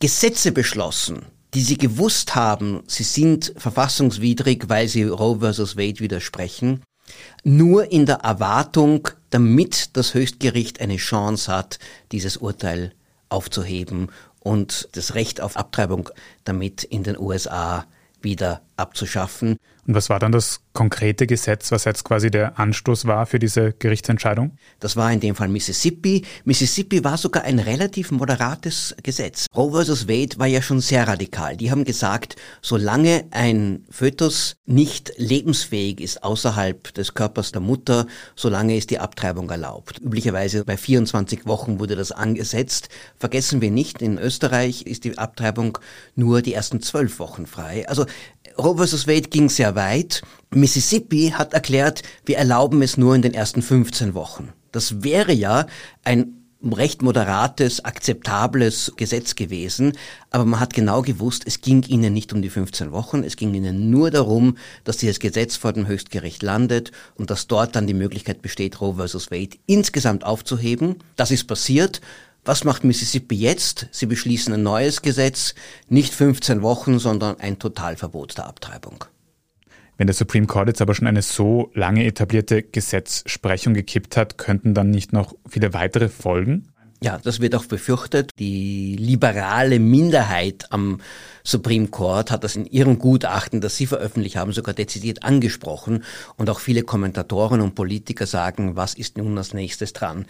Gesetze 0.00 0.52
beschlossen, 0.52 1.26
die 1.52 1.60
sie 1.60 1.76
gewusst 1.76 2.34
haben, 2.34 2.82
sie 2.86 3.02
sind 3.02 3.52
verfassungswidrig, 3.58 4.70
weil 4.70 4.88
sie 4.88 5.02
Roe 5.02 5.40
versus 5.40 5.76
Wade 5.76 6.00
widersprechen, 6.00 6.82
nur 7.44 7.92
in 7.92 8.06
der 8.06 8.20
Erwartung, 8.20 9.06
damit 9.28 9.94
das 9.98 10.14
Höchstgericht 10.14 10.80
eine 10.80 10.96
Chance 10.96 11.52
hat, 11.52 11.78
dieses 12.10 12.38
Urteil 12.38 12.94
aufzuheben 13.28 14.08
und 14.40 14.88
das 14.92 15.14
Recht 15.14 15.42
auf 15.42 15.58
Abtreibung 15.58 16.08
damit 16.44 16.84
in 16.84 17.02
den 17.02 17.18
USA 17.18 17.84
wieder 18.22 18.62
abzuschaffen. 18.76 19.58
Und 19.86 19.94
was 19.94 20.10
war 20.10 20.18
dann 20.18 20.32
das 20.32 20.60
konkrete 20.72 21.26
Gesetz, 21.26 21.70
was 21.70 21.84
jetzt 21.84 22.04
quasi 22.04 22.30
der 22.30 22.58
Anstoß 22.58 23.06
war 23.06 23.24
für 23.24 23.38
diese 23.38 23.72
Gerichtsentscheidung? 23.72 24.58
Das 24.80 24.96
war 24.96 25.12
in 25.12 25.20
dem 25.20 25.36
Fall 25.36 25.48
Mississippi. 25.48 26.24
Mississippi 26.44 27.04
war 27.04 27.16
sogar 27.16 27.44
ein 27.44 27.60
relativ 27.60 28.10
moderates 28.10 28.96
Gesetz. 29.02 29.46
Roe 29.54 29.84
vs. 29.84 30.08
Wade 30.08 30.38
war 30.38 30.48
ja 30.48 30.60
schon 30.60 30.80
sehr 30.80 31.06
radikal. 31.06 31.56
Die 31.56 31.70
haben 31.70 31.84
gesagt, 31.84 32.34
solange 32.62 33.26
ein 33.30 33.84
Fötus 33.88 34.56
nicht 34.66 35.12
lebensfähig 35.18 36.00
ist 36.00 36.24
außerhalb 36.24 36.92
des 36.94 37.14
Körpers 37.14 37.52
der 37.52 37.62
Mutter, 37.62 38.06
solange 38.34 38.76
ist 38.76 38.90
die 38.90 38.98
Abtreibung 38.98 39.48
erlaubt. 39.48 40.00
Üblicherweise 40.00 40.64
bei 40.64 40.76
24 40.76 41.46
Wochen 41.46 41.78
wurde 41.78 41.94
das 41.94 42.10
angesetzt. 42.10 42.88
Vergessen 43.16 43.60
wir 43.60 43.70
nicht, 43.70 44.02
in 44.02 44.18
Österreich 44.18 44.82
ist 44.82 45.04
die 45.04 45.16
Abtreibung 45.16 45.78
nur 46.16 46.42
die 46.42 46.54
ersten 46.54 46.82
zwölf 46.82 47.20
Wochen 47.20 47.46
frei. 47.46 47.88
Also 47.88 48.04
Roe 48.66 48.84
vs. 48.84 49.06
Wade 49.06 49.28
ging 49.28 49.48
sehr 49.48 49.76
weit. 49.76 50.22
Mississippi 50.52 51.32
hat 51.32 51.54
erklärt, 51.54 52.02
wir 52.24 52.36
erlauben 52.36 52.82
es 52.82 52.96
nur 52.96 53.14
in 53.14 53.22
den 53.22 53.32
ersten 53.32 53.62
15 53.62 54.12
Wochen. 54.14 54.52
Das 54.72 55.04
wäre 55.04 55.32
ja 55.32 55.66
ein 56.02 56.32
recht 56.64 57.00
moderates, 57.00 57.84
akzeptables 57.84 58.92
Gesetz 58.96 59.36
gewesen, 59.36 59.92
aber 60.30 60.44
man 60.44 60.58
hat 60.58 60.74
genau 60.74 61.02
gewusst, 61.02 61.44
es 61.46 61.60
ging 61.60 61.84
ihnen 61.84 62.12
nicht 62.12 62.32
um 62.32 62.42
die 62.42 62.50
15 62.50 62.90
Wochen, 62.90 63.22
es 63.22 63.36
ging 63.36 63.54
ihnen 63.54 63.90
nur 63.90 64.10
darum, 64.10 64.56
dass 64.82 64.96
dieses 64.96 65.20
Gesetz 65.20 65.54
vor 65.54 65.72
dem 65.72 65.86
Höchstgericht 65.86 66.42
landet 66.42 66.90
und 67.14 67.30
dass 67.30 67.46
dort 67.46 67.76
dann 67.76 67.86
die 67.86 67.94
Möglichkeit 67.94 68.42
besteht, 68.42 68.80
Roe 68.80 68.94
vs. 68.94 69.30
Wade 69.30 69.58
insgesamt 69.66 70.24
aufzuheben. 70.24 70.96
Das 71.14 71.30
ist 71.30 71.44
passiert 71.44 72.00
was 72.46 72.64
macht 72.64 72.84
Mississippi 72.84 73.34
jetzt? 73.34 73.88
Sie 73.90 74.06
beschließen 74.06 74.54
ein 74.54 74.62
neues 74.62 75.02
Gesetz, 75.02 75.54
nicht 75.88 76.14
15 76.14 76.62
Wochen, 76.62 76.98
sondern 76.98 77.40
ein 77.40 77.58
Totalverbot 77.58 78.38
der 78.38 78.46
Abtreibung. 78.46 79.04
Wenn 79.98 80.06
der 80.06 80.14
Supreme 80.14 80.46
Court 80.46 80.68
jetzt 80.68 80.82
aber 80.82 80.94
schon 80.94 81.06
eine 81.06 81.22
so 81.22 81.70
lange 81.74 82.04
etablierte 82.04 82.62
Gesetzsprechung 82.62 83.74
gekippt 83.74 84.16
hat, 84.16 84.38
könnten 84.38 84.74
dann 84.74 84.90
nicht 84.90 85.12
noch 85.12 85.34
viele 85.48 85.72
weitere 85.72 86.08
folgen? 86.08 86.68
Ja, 87.02 87.18
das 87.22 87.40
wird 87.40 87.54
auch 87.54 87.66
befürchtet. 87.66 88.30
Die 88.38 88.96
liberale 88.96 89.78
Minderheit 89.78 90.66
am 90.70 91.00
Supreme 91.44 91.88
Court 91.88 92.30
hat 92.30 92.42
das 92.42 92.56
in 92.56 92.64
ihrem 92.64 92.98
Gutachten, 92.98 93.60
das 93.60 93.76
Sie 93.76 93.86
veröffentlicht 93.86 94.36
haben, 94.36 94.52
sogar 94.52 94.74
dezidiert 94.74 95.22
angesprochen. 95.22 96.04
Und 96.36 96.48
auch 96.48 96.58
viele 96.58 96.82
Kommentatoren 96.82 97.60
und 97.60 97.74
Politiker 97.74 98.26
sagen, 98.26 98.76
was 98.76 98.94
ist 98.94 99.18
nun 99.18 99.36
als 99.36 99.52
nächstes 99.52 99.92
dran? 99.92 100.26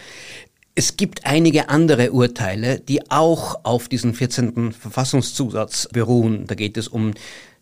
Es 0.78 0.98
gibt 0.98 1.24
einige 1.24 1.70
andere 1.70 2.12
Urteile, 2.12 2.80
die 2.80 3.10
auch 3.10 3.64
auf 3.64 3.88
diesen 3.88 4.12
14. 4.12 4.72
Verfassungszusatz 4.72 5.88
beruhen. 5.90 6.46
Da 6.46 6.54
geht 6.54 6.76
es 6.76 6.86
um 6.86 7.14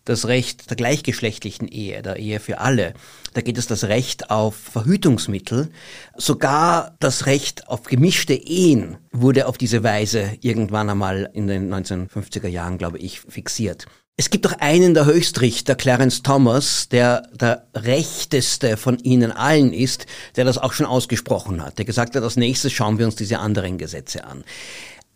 das 0.03 0.27
Recht 0.27 0.69
der 0.69 0.75
gleichgeschlechtlichen 0.75 1.69
Ehe, 1.69 2.01
der 2.01 2.17
Ehe 2.17 2.41
für 2.41 2.59
alle. 2.59 2.93
Da 3.33 3.39
geht 3.39 3.57
es 3.57 3.67
das 3.67 3.85
Recht 3.85 4.31
auf 4.31 4.57
Verhütungsmittel. 4.57 5.71
Sogar 6.17 6.97
das 6.99 7.25
Recht 7.25 7.69
auf 7.69 7.83
gemischte 7.83 8.33
Ehen 8.33 8.97
wurde 9.13 9.47
auf 9.47 9.57
diese 9.57 9.81
Weise 9.81 10.33
irgendwann 10.41 10.89
einmal 10.89 11.29
in 11.31 11.47
den 11.47 11.73
1950er 11.73 12.49
Jahren, 12.49 12.77
glaube 12.77 12.97
ich, 12.97 13.21
fixiert. 13.21 13.87
Es 14.17 14.29
gibt 14.29 14.47
auch 14.47 14.53
einen 14.59 14.93
der 14.93 15.05
Höchstrichter, 15.05 15.75
Clarence 15.75 16.23
Thomas, 16.23 16.87
der 16.87 17.27
der 17.33 17.67
rechteste 17.75 18.77
von 18.77 18.97
ihnen 18.99 19.33
allen 19.33 19.73
ist, 19.73 20.05
der 20.37 20.45
das 20.45 20.57
auch 20.57 20.71
schon 20.71 20.85
ausgesprochen 20.85 21.61
hat, 21.61 21.79
der 21.79 21.83
gesagt 21.83 22.15
hat, 22.15 22.23
als 22.23 22.37
nächstes 22.37 22.71
schauen 22.71 22.97
wir 22.97 23.07
uns 23.07 23.17
diese 23.17 23.39
anderen 23.39 23.77
Gesetze 23.77 24.23
an. 24.23 24.45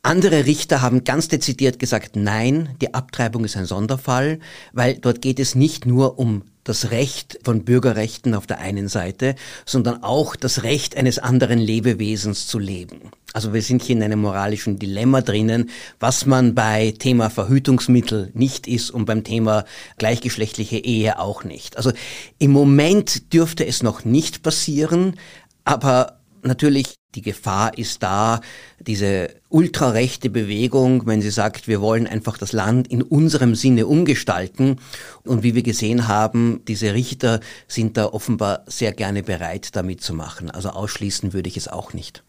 Andere 0.01 0.45
Richter 0.45 0.81
haben 0.81 1.05
ganz 1.05 1.29
dezidiert 1.29 1.79
gesagt, 1.79 2.17
nein, 2.17 2.75
die 2.81 2.93
Abtreibung 2.93 3.45
ist 3.45 3.55
ein 3.55 3.65
Sonderfall, 3.65 4.39
weil 4.73 4.95
dort 4.95 5.21
geht 5.21 5.39
es 5.39 5.55
nicht 5.55 5.85
nur 5.85 6.19
um 6.19 6.43
das 6.65 6.91
Recht 6.91 7.39
von 7.43 7.63
Bürgerrechten 7.63 8.33
auf 8.33 8.47
der 8.47 8.59
einen 8.59 8.89
Seite, 8.89 9.35
sondern 9.65 10.03
auch 10.03 10.35
das 10.35 10.63
Recht 10.63 10.97
eines 10.97 11.19
anderen 11.19 11.59
Lebewesens 11.59 12.47
zu 12.47 12.59
leben. 12.59 13.12
Also 13.39 13.54
wir 13.54 13.62
sind 13.62 13.82
hier 13.82 13.95
in 13.95 14.04
einem 14.04 14.19
moralischen 14.19 14.80
Dilemma 14.80 15.21
drinnen, 15.21 15.69
was 15.97 16.25
man 16.25 16.56
bei 16.56 16.93
Thema 16.99 17.30
Verhütungsmittel 17.30 18.32
nicht 18.34 18.67
ist 18.67 18.91
und 18.91 19.06
beim 19.06 19.23
Thema 19.23 19.63
gleichgeschlechtliche 19.97 20.80
Ehe 20.80 21.19
auch 21.19 21.45
nicht. 21.45 21.78
Also 21.78 21.93
im 22.38 22.52
Moment 22.52 23.32
dürfte 23.32 23.65
es 23.65 23.82
noch 23.82 24.04
nicht 24.04 24.43
passieren, 24.43 25.15
aber 25.63 26.19
natürlich 26.41 26.95
die 27.15 27.21
Gefahr 27.21 27.78
ist 27.78 28.04
da, 28.04 28.41
diese 28.78 29.30
ultrarechte 29.47 30.30
Bewegung, 30.30 31.08
wenn 31.08 31.21
sie 31.21 31.32
sagt, 31.32 31.69
wir 31.69 31.80
wollen 31.80 32.08
einfach 32.08 32.38
das 32.38 32.52
Land 32.52 32.89
in 32.89 33.02
unserem 33.02 33.56
Sinne 33.56 33.88
umgestalten. 33.88 34.82
Und 35.23 35.43
wie 35.43 35.56
wir 35.56 35.63
gesehen 35.63 36.10
haben, 36.10 36.60
diese 36.67 36.93
Richter 36.93 37.39
sind 37.69 37.95
da 37.95 38.08
offenbar 38.08 38.65
sehr 38.67 38.91
gerne 38.91 39.23
bereit, 39.23 39.78
damit 39.78 40.02
zu 40.02 40.13
machen. 40.13 40.52
Also 40.52 40.71
ausschließen 40.71 41.32
würde 41.32 41.47
ich 41.47 41.56
es 41.56 41.69
auch 41.69 41.93
nicht. 41.93 42.21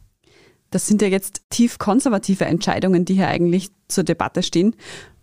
Das 0.71 0.87
sind 0.87 1.03
ja 1.03 1.09
jetzt 1.09 1.43
tief 1.51 1.79
konservative 1.79 2.45
Entscheidungen, 2.45 3.05
die 3.05 3.15
hier 3.15 3.29
eigentlich 3.29 3.71
zur 3.89 4.05
Debatte 4.05 4.43
stehen. 4.43 4.77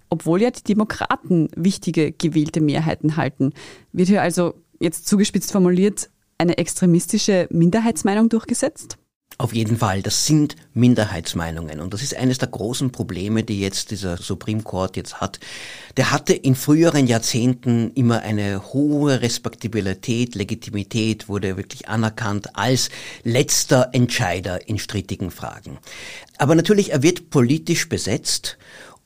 Obwohl 0.10 0.42
ja 0.42 0.52
die 0.52 0.64
Demokraten 0.64 1.50
wichtige 1.56 2.12
gewählte 2.12 2.62
Mehrheiten 2.62 3.18
halten, 3.18 3.54
wird 3.92 4.10
hier 4.10 4.22
also 4.22 4.54
jetzt 4.80 5.08
zugespitzt 5.08 5.52
formuliert 5.52 6.10
eine 6.38 6.58
extremistische 6.58 7.48
Minderheitsmeinung 7.52 8.30
durchgesetzt? 8.30 8.98
Auf 9.40 9.54
jeden 9.54 9.78
Fall, 9.78 10.02
das 10.02 10.26
sind 10.26 10.56
Minderheitsmeinungen 10.74 11.80
und 11.80 11.94
das 11.94 12.02
ist 12.02 12.16
eines 12.16 12.40
der 12.40 12.48
großen 12.48 12.92
Probleme, 12.92 13.44
die 13.44 13.62
jetzt 13.62 13.92
dieser 13.92 14.18
Supreme 14.18 14.64
Court 14.64 14.98
jetzt 14.98 15.22
hat. 15.22 15.40
Der 15.96 16.12
hatte 16.12 16.34
in 16.34 16.56
früheren 16.56 17.06
Jahrzehnten 17.06 17.92
immer 17.94 18.22
eine 18.22 18.74
hohe 18.74 19.22
Respektabilität, 19.22 20.34
Legitimität, 20.34 21.30
wurde 21.30 21.56
wirklich 21.56 21.88
anerkannt 21.88 22.56
als 22.56 22.90
letzter 23.24 23.90
Entscheider 23.92 24.68
in 24.68 24.80
strittigen 24.80 25.30
Fragen. 25.30 25.78
Aber 26.40 26.56
natürlich, 26.56 26.92
er 26.92 27.04
wird 27.04 27.30
politisch 27.30 27.90
besetzt 27.90 28.58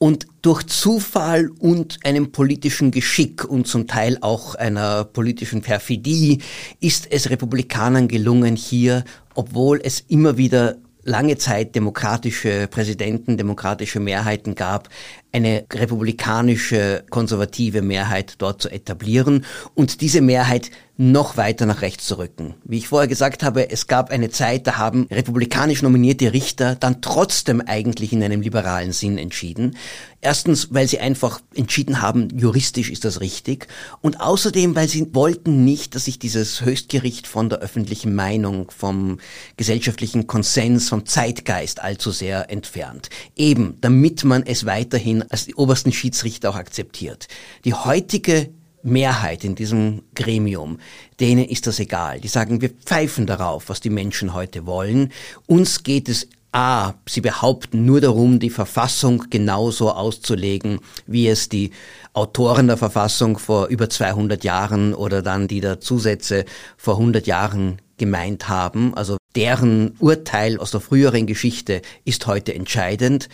und 0.02 0.26
durch 0.42 0.64
Zufall 0.64 1.52
und 1.60 2.00
einem 2.04 2.32
politischen 2.32 2.90
Geschick 2.90 3.46
und 3.46 3.68
zum 3.68 3.86
Teil 3.86 4.18
auch 4.22 4.56
einer 4.56 5.04
politischen 5.04 5.62
Perfidie 5.62 6.42
ist 6.80 7.06
es 7.12 7.30
Republikanern 7.30 8.08
gelungen, 8.08 8.56
hier, 8.56 9.04
obwohl 9.36 9.80
es 9.84 10.00
immer 10.08 10.38
wieder 10.38 10.78
lange 11.04 11.38
Zeit 11.38 11.76
demokratische 11.76 12.68
Präsidenten, 12.68 13.38
demokratische 13.38 14.00
Mehrheiten 14.00 14.56
gab, 14.56 14.90
eine 15.32 15.66
republikanische 15.72 17.04
konservative 17.10 17.82
Mehrheit 17.82 18.36
dort 18.40 18.62
zu 18.62 18.70
etablieren 18.70 19.46
und 19.76 20.02
diese 20.02 20.22
Mehrheit 20.22 20.72
noch 21.02 21.36
weiter 21.36 21.66
nach 21.66 21.82
rechts 21.82 22.06
zu 22.06 22.20
rücken. 22.20 22.54
Wie 22.64 22.78
ich 22.78 22.88
vorher 22.88 23.08
gesagt 23.08 23.42
habe, 23.42 23.72
es 23.72 23.88
gab 23.88 24.12
eine 24.12 24.30
Zeit, 24.30 24.68
da 24.68 24.78
haben 24.78 25.08
republikanisch 25.10 25.82
nominierte 25.82 26.32
Richter 26.32 26.76
dann 26.76 27.02
trotzdem 27.02 27.60
eigentlich 27.60 28.14
in 28.14 28.22
einem 28.22 28.42
liberalen 28.42 28.92
Sinn 28.92 29.18
entschieden. 29.18 29.76
Erstens, 30.24 30.68
weil 30.72 30.88
sie 30.88 31.00
einfach 31.00 31.42
entschieden 31.56 32.04
haben, 32.04 32.28
juristisch 32.38 32.92
ist 32.92 33.04
das 33.04 33.20
richtig. 33.20 33.68
Und 34.02 34.22
außerdem, 34.22 34.76
weil 34.76 34.88
sie 34.88 35.16
wollten 35.16 35.66
nicht, 35.66 35.96
dass 35.96 36.06
sich 36.06 36.20
dieses 36.20 36.62
Höchstgericht 36.62 37.26
von 37.26 37.50
der 37.50 37.60
öffentlichen 37.60 38.14
Meinung, 38.14 38.70
vom 38.70 39.18
gesellschaftlichen 39.58 40.28
Konsens, 40.28 40.90
vom 40.90 41.08
Zeitgeist 41.08 41.82
allzu 41.82 42.12
sehr 42.12 42.52
entfernt. 42.52 43.10
Eben, 43.36 43.78
damit 43.82 44.24
man 44.24 44.44
es 44.44 44.68
weiterhin 44.68 45.21
als 45.30 45.46
die 45.46 45.56
obersten 45.56 45.92
Schiedsrichter 45.92 46.50
auch 46.50 46.56
akzeptiert. 46.56 47.28
Die 47.66 47.74
heutige 47.74 48.50
Mehrheit 48.84 49.44
in 49.44 49.56
diesem 49.56 50.02
Gremium, 50.16 50.80
denen 51.20 51.46
ist 51.46 51.68
das 51.68 51.80
egal. 51.80 52.20
Die 52.20 52.28
sagen, 52.28 52.62
wir 52.62 52.70
pfeifen 52.70 53.28
darauf, 53.28 53.70
was 53.70 53.80
die 53.80 53.90
Menschen 53.90 54.34
heute 54.34 54.66
wollen. 54.66 55.12
Uns 55.48 55.84
geht 55.84 56.10
es 56.10 56.28
A, 56.54 56.96
sie 57.08 57.22
behaupten 57.22 57.86
nur 57.86 58.02
darum, 58.02 58.40
die 58.40 58.50
Verfassung 58.50 59.26
genauso 59.30 59.92
auszulegen, 59.92 60.80
wie 61.08 61.30
es 61.30 61.48
die 61.48 61.72
Autoren 62.14 62.68
der 62.68 62.76
Verfassung 62.76 63.38
vor 63.38 63.68
über 63.68 63.90
200 63.90 64.44
Jahren 64.44 64.94
oder 64.94 65.22
dann 65.22 65.48
die 65.48 65.62
der 65.62 65.80
Zusätze 65.80 66.44
vor 66.76 66.96
100 66.96 67.26
Jahren 67.26 67.78
gemeint 67.96 68.50
haben. 68.50 68.94
Also 68.96 69.16
deren 69.36 69.96
Urteil 70.00 70.58
aus 70.58 70.72
der 70.72 70.82
früheren 70.82 71.26
Geschichte 71.26 71.82
ist 72.04 72.28
heute 72.28 72.54
entscheidend. 72.54 73.30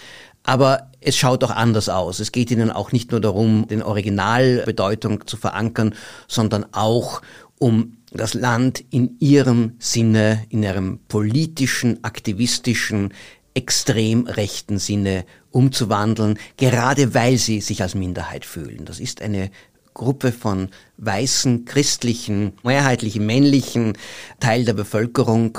Aber 0.47 0.91
es 1.01 1.17
schaut 1.17 1.43
auch 1.43 1.51
anders 1.51 1.89
aus. 1.89 2.21
Es 2.21 2.31
geht 2.31 2.51
ihnen 2.51 2.71
auch 2.71 2.93
nicht 2.93 3.11
nur 3.11 3.19
darum, 3.19 3.67
den 3.67 3.83
Originalbedeutung 3.83 5.27
zu 5.27 5.35
verankern, 5.35 5.93
sondern 6.29 6.65
auch 6.71 7.21
um 7.59 7.97
das 8.11 8.33
Land 8.33 8.81
in 8.89 9.17
ihrem 9.19 9.73
Sinne, 9.77 10.45
in 10.47 10.63
ihrem 10.63 10.99
politischen, 11.09 12.01
aktivistischen, 12.05 13.13
extrem 13.55 14.25
rechten 14.25 14.79
Sinne 14.79 15.25
umzuwandeln, 15.51 16.39
gerade 16.55 17.13
weil 17.13 17.37
sie 17.37 17.59
sich 17.59 17.81
als 17.81 17.93
Minderheit 17.93 18.45
fühlen. 18.45 18.85
Das 18.85 19.01
ist 19.01 19.21
eine 19.21 19.51
Gruppe 19.93 20.31
von 20.31 20.69
weißen, 20.97 21.65
christlichen, 21.65 22.53
mehrheitlich 22.63 23.19
männlichen 23.19 23.97
Teil 24.39 24.63
der 24.63 24.73
Bevölkerung, 24.73 25.57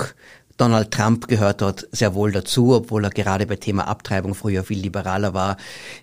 Donald 0.59 0.91
Trump 0.91 1.27
gehört 1.29 1.61
dort 1.61 1.87
sehr 1.93 2.13
wohl 2.13 2.33
dazu, 2.33 2.73
obwohl 2.73 3.05
er 3.05 3.11
gerade 3.11 3.47
bei 3.47 3.55
Thema 3.55 3.87
Abtreibung 3.87 4.35
früher 4.35 4.65
viel 4.65 4.79
liberaler 4.79 5.33
war, 5.33 5.55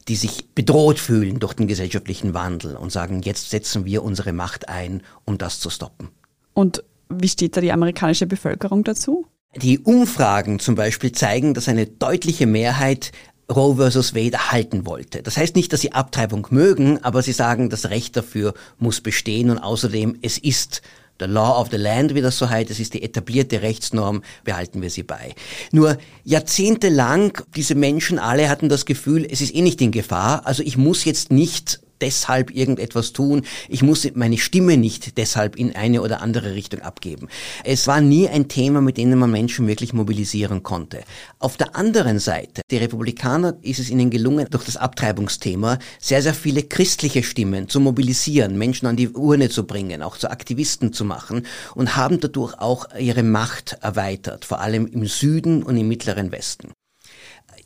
die 0.08 0.16
sich 0.16 0.48
bedroht 0.54 0.98
fühlen 0.98 1.38
durch 1.38 1.52
den 1.52 1.66
gesellschaftlichen 1.66 2.32
Wandel 2.32 2.74
und 2.74 2.90
sagen, 2.90 3.20
jetzt 3.22 3.50
setzen 3.50 3.84
wir 3.84 4.02
unsere 4.02 4.32
Macht 4.32 4.70
ein, 4.70 5.02
um 5.26 5.36
das 5.36 5.60
zu 5.60 5.68
stoppen. 5.68 6.08
Und 6.54 6.82
wie 7.10 7.28
steht 7.28 7.56
da 7.56 7.60
die 7.60 7.70
amerikanische 7.70 8.26
Bevölkerung 8.26 8.82
dazu? 8.82 9.26
Die 9.56 9.78
Umfragen 9.78 10.58
zum 10.58 10.74
Beispiel 10.74 11.12
zeigen, 11.12 11.52
dass 11.52 11.68
eine 11.68 11.86
deutliche 11.86 12.46
Mehrheit 12.46 13.12
Roe 13.54 13.76
versus 13.76 14.14
Wade 14.14 14.32
erhalten 14.32 14.86
wollte. 14.86 15.22
Das 15.22 15.36
heißt 15.36 15.54
nicht, 15.54 15.72
dass 15.72 15.82
sie 15.82 15.92
Abtreibung 15.92 16.46
mögen, 16.50 17.04
aber 17.04 17.22
sie 17.22 17.32
sagen, 17.32 17.70
das 17.70 17.90
Recht 17.90 18.16
dafür 18.16 18.54
muss 18.78 19.00
bestehen 19.00 19.50
und 19.50 19.58
außerdem 19.58 20.18
es 20.22 20.38
ist 20.38 20.82
The 21.18 21.26
Law 21.26 21.60
of 21.60 21.68
the 21.70 21.76
Land, 21.76 22.14
wie 22.14 22.20
das 22.20 22.38
so 22.38 22.48
heißt, 22.48 22.70
das 22.70 22.80
ist 22.80 22.94
die 22.94 23.02
etablierte 23.02 23.62
Rechtsnorm, 23.62 24.22
behalten 24.44 24.82
wir 24.82 24.90
sie 24.90 25.02
bei. 25.02 25.34
Nur 25.72 25.98
jahrzehntelang, 26.24 27.38
diese 27.54 27.74
Menschen 27.74 28.18
alle 28.18 28.48
hatten 28.48 28.68
das 28.68 28.84
Gefühl, 28.84 29.26
es 29.28 29.40
ist 29.40 29.54
eh 29.54 29.62
nicht 29.62 29.80
in 29.80 29.92
Gefahr, 29.92 30.46
also 30.46 30.62
ich 30.62 30.76
muss 30.76 31.04
jetzt 31.04 31.30
nicht 31.30 31.80
deshalb 32.00 32.50
irgendetwas 32.50 33.12
tun. 33.12 33.42
Ich 33.68 33.82
muss 33.82 34.08
meine 34.14 34.38
Stimme 34.38 34.76
nicht 34.76 35.16
deshalb 35.18 35.56
in 35.56 35.74
eine 35.74 36.02
oder 36.02 36.22
andere 36.22 36.54
Richtung 36.54 36.80
abgeben. 36.80 37.28
Es 37.64 37.86
war 37.86 38.00
nie 38.00 38.28
ein 38.28 38.48
Thema, 38.48 38.80
mit 38.80 38.96
dem 38.96 39.16
man 39.18 39.30
Menschen 39.30 39.66
wirklich 39.66 39.92
mobilisieren 39.92 40.62
konnte. 40.62 41.02
Auf 41.38 41.56
der 41.56 41.76
anderen 41.76 42.18
Seite, 42.18 42.62
die 42.70 42.76
Republikaner 42.76 43.56
ist 43.62 43.78
es 43.78 43.90
ihnen 43.90 44.10
gelungen, 44.10 44.46
durch 44.50 44.64
das 44.64 44.76
Abtreibungsthema 44.76 45.78
sehr, 46.00 46.22
sehr 46.22 46.34
viele 46.34 46.62
christliche 46.62 47.22
Stimmen 47.22 47.68
zu 47.68 47.80
mobilisieren, 47.80 48.58
Menschen 48.58 48.86
an 48.86 48.96
die 48.96 49.08
Urne 49.08 49.48
zu 49.48 49.66
bringen, 49.66 50.02
auch 50.02 50.16
zu 50.16 50.30
Aktivisten 50.30 50.92
zu 50.92 51.04
machen 51.04 51.46
und 51.74 51.96
haben 51.96 52.20
dadurch 52.20 52.58
auch 52.58 52.86
ihre 52.98 53.22
Macht 53.22 53.78
erweitert, 53.80 54.44
vor 54.44 54.60
allem 54.60 54.86
im 54.86 55.06
Süden 55.06 55.62
und 55.62 55.76
im 55.76 55.88
mittleren 55.88 56.32
Westen. 56.32 56.72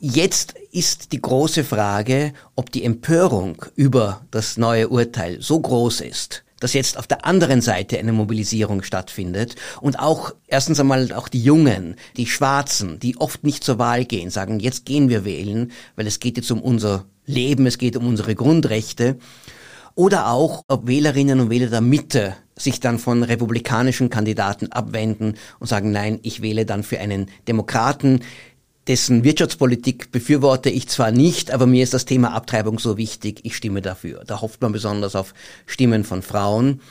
Jetzt 0.03 0.55
ist 0.71 1.11
die 1.11 1.21
große 1.21 1.63
Frage, 1.63 2.33
ob 2.55 2.71
die 2.71 2.83
Empörung 2.83 3.63
über 3.75 4.25
das 4.31 4.57
neue 4.57 4.89
Urteil 4.89 5.39
so 5.43 5.59
groß 5.59 6.01
ist, 6.01 6.43
dass 6.59 6.73
jetzt 6.73 6.97
auf 6.97 7.05
der 7.05 7.23
anderen 7.23 7.61
Seite 7.61 7.99
eine 7.99 8.11
Mobilisierung 8.11 8.81
stattfindet 8.81 9.57
und 9.79 9.99
auch 9.99 10.33
erstens 10.47 10.79
einmal 10.79 11.13
auch 11.13 11.27
die 11.27 11.43
Jungen, 11.43 11.97
die 12.17 12.25
Schwarzen, 12.25 12.97
die 12.99 13.17
oft 13.17 13.43
nicht 13.43 13.63
zur 13.63 13.77
Wahl 13.77 14.05
gehen, 14.05 14.31
sagen, 14.31 14.59
jetzt 14.59 14.85
gehen 14.87 15.07
wir 15.07 15.23
wählen, 15.23 15.71
weil 15.95 16.07
es 16.07 16.19
geht 16.19 16.35
jetzt 16.35 16.49
um 16.49 16.63
unser 16.63 17.05
Leben, 17.27 17.67
es 17.67 17.77
geht 17.77 17.95
um 17.95 18.07
unsere 18.07 18.33
Grundrechte. 18.33 19.19
Oder 19.93 20.31
auch, 20.31 20.63
ob 20.67 20.87
Wählerinnen 20.87 21.41
und 21.41 21.49
Wähler 21.51 21.67
der 21.67 21.81
Mitte 21.81 22.35
sich 22.55 22.79
dann 22.79 22.97
von 22.97 23.23
republikanischen 23.23 24.09
Kandidaten 24.09 24.71
abwenden 24.71 25.35
und 25.59 25.67
sagen, 25.67 25.91
nein, 25.91 26.19
ich 26.23 26.41
wähle 26.41 26.65
dann 26.65 26.83
für 26.83 26.99
einen 26.99 27.27
Demokraten, 27.47 28.21
dessen 28.87 29.23
Wirtschaftspolitik 29.23 30.11
befürworte 30.11 30.69
ich 30.69 30.87
zwar 30.87 31.11
nicht, 31.11 31.51
aber 31.51 31.67
mir 31.67 31.83
ist 31.83 31.93
das 31.93 32.05
Thema 32.05 32.33
Abtreibung 32.33 32.79
so 32.79 32.97
wichtig, 32.97 33.41
ich 33.43 33.55
stimme 33.55 33.81
dafür. 33.81 34.23
Da 34.25 34.41
hofft 34.41 34.61
man 34.61 34.71
besonders 34.71 35.15
auf 35.15 35.33
Stimmen 35.65 36.03
von 36.03 36.21
Frauen. 36.21 36.81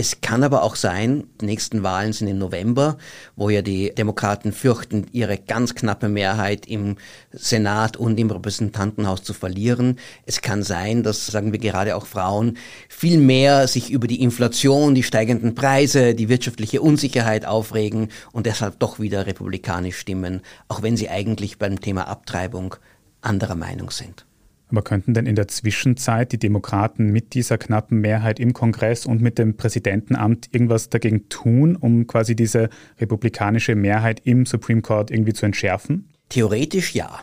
Es 0.00 0.20
kann 0.20 0.44
aber 0.44 0.62
auch 0.62 0.76
sein, 0.76 1.24
die 1.40 1.46
nächsten 1.46 1.82
Wahlen 1.82 2.12
sind 2.12 2.28
im 2.28 2.38
November, 2.38 2.98
wo 3.34 3.50
ja 3.50 3.62
die 3.62 3.92
Demokraten 3.92 4.52
fürchten, 4.52 5.08
ihre 5.10 5.38
ganz 5.38 5.74
knappe 5.74 6.08
Mehrheit 6.08 6.66
im 6.66 6.98
Senat 7.32 7.96
und 7.96 8.16
im 8.20 8.30
Repräsentantenhaus 8.30 9.24
zu 9.24 9.34
verlieren. 9.34 9.98
Es 10.24 10.40
kann 10.40 10.62
sein, 10.62 11.02
dass, 11.02 11.26
sagen 11.26 11.50
wir 11.50 11.58
gerade 11.58 11.96
auch 11.96 12.06
Frauen, 12.06 12.58
viel 12.88 13.18
mehr 13.18 13.66
sich 13.66 13.90
über 13.90 14.06
die 14.06 14.22
Inflation, 14.22 14.94
die 14.94 15.02
steigenden 15.02 15.56
Preise, 15.56 16.14
die 16.14 16.28
wirtschaftliche 16.28 16.80
Unsicherheit 16.80 17.44
aufregen 17.44 18.12
und 18.30 18.46
deshalb 18.46 18.78
doch 18.78 19.00
wieder 19.00 19.26
republikanisch 19.26 19.98
stimmen, 19.98 20.42
auch 20.68 20.82
wenn 20.82 20.96
sie 20.96 21.08
eigentlich 21.08 21.58
beim 21.58 21.80
Thema 21.80 22.06
Abtreibung 22.06 22.76
anderer 23.20 23.56
Meinung 23.56 23.90
sind. 23.90 24.27
Aber 24.70 24.82
könnten 24.82 25.14
denn 25.14 25.26
in 25.26 25.34
der 25.34 25.48
Zwischenzeit 25.48 26.32
die 26.32 26.38
Demokraten 26.38 27.10
mit 27.10 27.34
dieser 27.34 27.58
knappen 27.58 28.00
Mehrheit 28.00 28.38
im 28.38 28.52
Kongress 28.52 29.06
und 29.06 29.22
mit 29.22 29.38
dem 29.38 29.56
Präsidentenamt 29.56 30.48
irgendwas 30.52 30.90
dagegen 30.90 31.28
tun, 31.28 31.76
um 31.76 32.06
quasi 32.06 32.36
diese 32.36 32.68
republikanische 33.00 33.74
Mehrheit 33.74 34.20
im 34.24 34.44
Supreme 34.44 34.82
Court 34.82 35.10
irgendwie 35.10 35.32
zu 35.32 35.46
entschärfen? 35.46 36.08
Theoretisch 36.28 36.94
ja. 36.94 37.20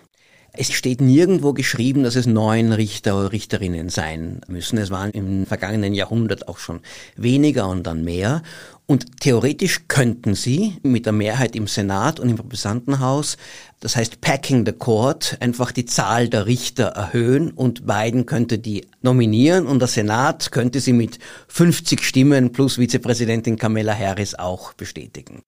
Es 0.58 0.72
steht 0.72 1.02
nirgendwo 1.02 1.52
geschrieben, 1.54 2.04
dass 2.04 2.16
es 2.16 2.28
neun 2.28 2.72
Richter 2.72 3.20
oder 3.20 3.32
Richterinnen 3.34 3.90
sein 3.90 4.40
müssen. 4.48 4.78
Es 4.78 4.90
waren 4.90 5.12
im 5.12 5.46
vergangenen 5.46 5.94
Jahrhundert 5.94 6.48
auch 6.48 6.60
schon 6.60 6.80
weniger 7.18 7.68
und 7.68 7.86
dann 7.86 8.06
mehr. 8.06 8.42
Und 8.88 9.20
theoretisch 9.20 9.88
könnten 9.88 10.36
sie 10.36 10.78
mit 10.84 11.08
der 11.08 11.14
Mehrheit 11.14 11.56
im 11.56 11.66
Senat 11.66 12.20
und 12.20 12.30
im 12.30 12.36
Repräsentantenhaus, 12.36 13.38
das 13.80 13.96
heißt 13.96 14.22
Packing 14.22 14.64
the 14.66 14.74
Court, 14.74 15.38
einfach 15.40 15.72
die 15.72 15.86
Zahl 15.86 16.30
der 16.30 16.46
Richter 16.46 16.86
erhöhen 16.86 17.52
und 17.52 17.88
Biden 17.88 18.28
könnte 18.28 18.60
die 18.60 18.86
nominieren 19.02 19.66
und 19.66 19.80
der 19.80 19.88
Senat 19.88 20.52
könnte 20.52 20.80
sie 20.80 20.94
mit 20.94 21.18
50 21.48 22.04
Stimmen 22.04 22.52
plus 22.52 22.78
Vizepräsidentin 22.78 23.58
Kamala 23.58 23.98
Harris 23.98 24.36
auch 24.36 24.74
bestätigen. 24.74 25.42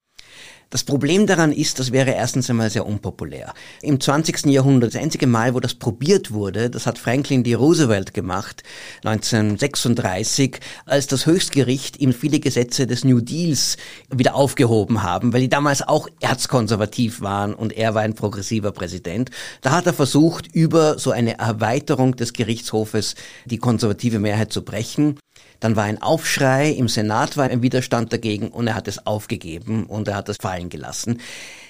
Das 0.70 0.84
Problem 0.84 1.28
daran 1.28 1.54
ist, 1.54 1.80
das 1.80 1.94
wäre 1.94 2.12
erstens 2.12 2.50
einmal 2.50 2.70
sehr 2.70 2.86
unpopulär. 2.86 3.54
Im 3.82 4.02
20. 4.02 4.48
Jahrhundert, 4.48 4.94
das 4.94 5.02
einzige 5.02 5.26
Mal, 5.26 5.54
wo 5.54 5.62
das 5.62 5.74
probiert 5.74 6.32
wurde, 6.32 6.70
das 6.70 6.86
hat 6.86 7.00
Franklin 7.00 7.46
D. 7.46 7.54
Roosevelt 7.54 8.14
gemacht, 8.14 8.64
1936, 9.06 10.60
als 10.86 11.08
das 11.08 11.26
Höchstgericht 11.26 12.02
ihm 12.02 12.12
viele 12.12 12.42
Gesetze 12.42 12.86
des 12.86 13.06
New 13.06 13.22
Deals 13.22 13.78
wieder 14.14 14.36
aufgehoben 14.36 15.04
haben, 15.04 15.32
weil 15.32 15.40
die 15.40 15.50
damals 15.50 15.88
auch 15.88 16.10
erzkonservativ 16.20 17.22
waren 17.22 17.54
und 17.54 17.72
er 17.72 17.96
war 17.96 18.02
ein 18.02 18.16
progressiver 18.16 18.74
Präsident. 18.74 19.32
Da 19.62 19.72
hat 19.72 19.86
er 19.86 19.94
versucht, 19.94 20.54
über 20.54 21.00
so 21.00 21.12
eine 21.12 21.40
Erweiterung 21.40 22.18
des 22.18 22.34
Gerichtshofes 22.34 23.16
die 23.46 23.58
konservative 23.58 24.20
Mehrheit 24.20 24.52
zu 24.52 24.66
brechen. 24.66 25.18
Dann 25.60 25.76
war 25.76 25.84
ein 25.84 26.02
Aufschrei, 26.02 26.72
im 26.72 26.88
Senat 26.88 27.38
war 27.38 27.50
ein 27.50 27.62
Widerstand 27.62 28.14
dagegen 28.14 28.50
und 28.50 28.68
er 28.68 28.76
hat 28.76 28.88
es 28.88 29.06
aufgegeben 29.06 29.86
und 29.86 30.08
er 30.08 30.16
hat 30.16 30.30
es 30.30 30.38
fallen 30.38 30.70
gelassen. 30.70 31.20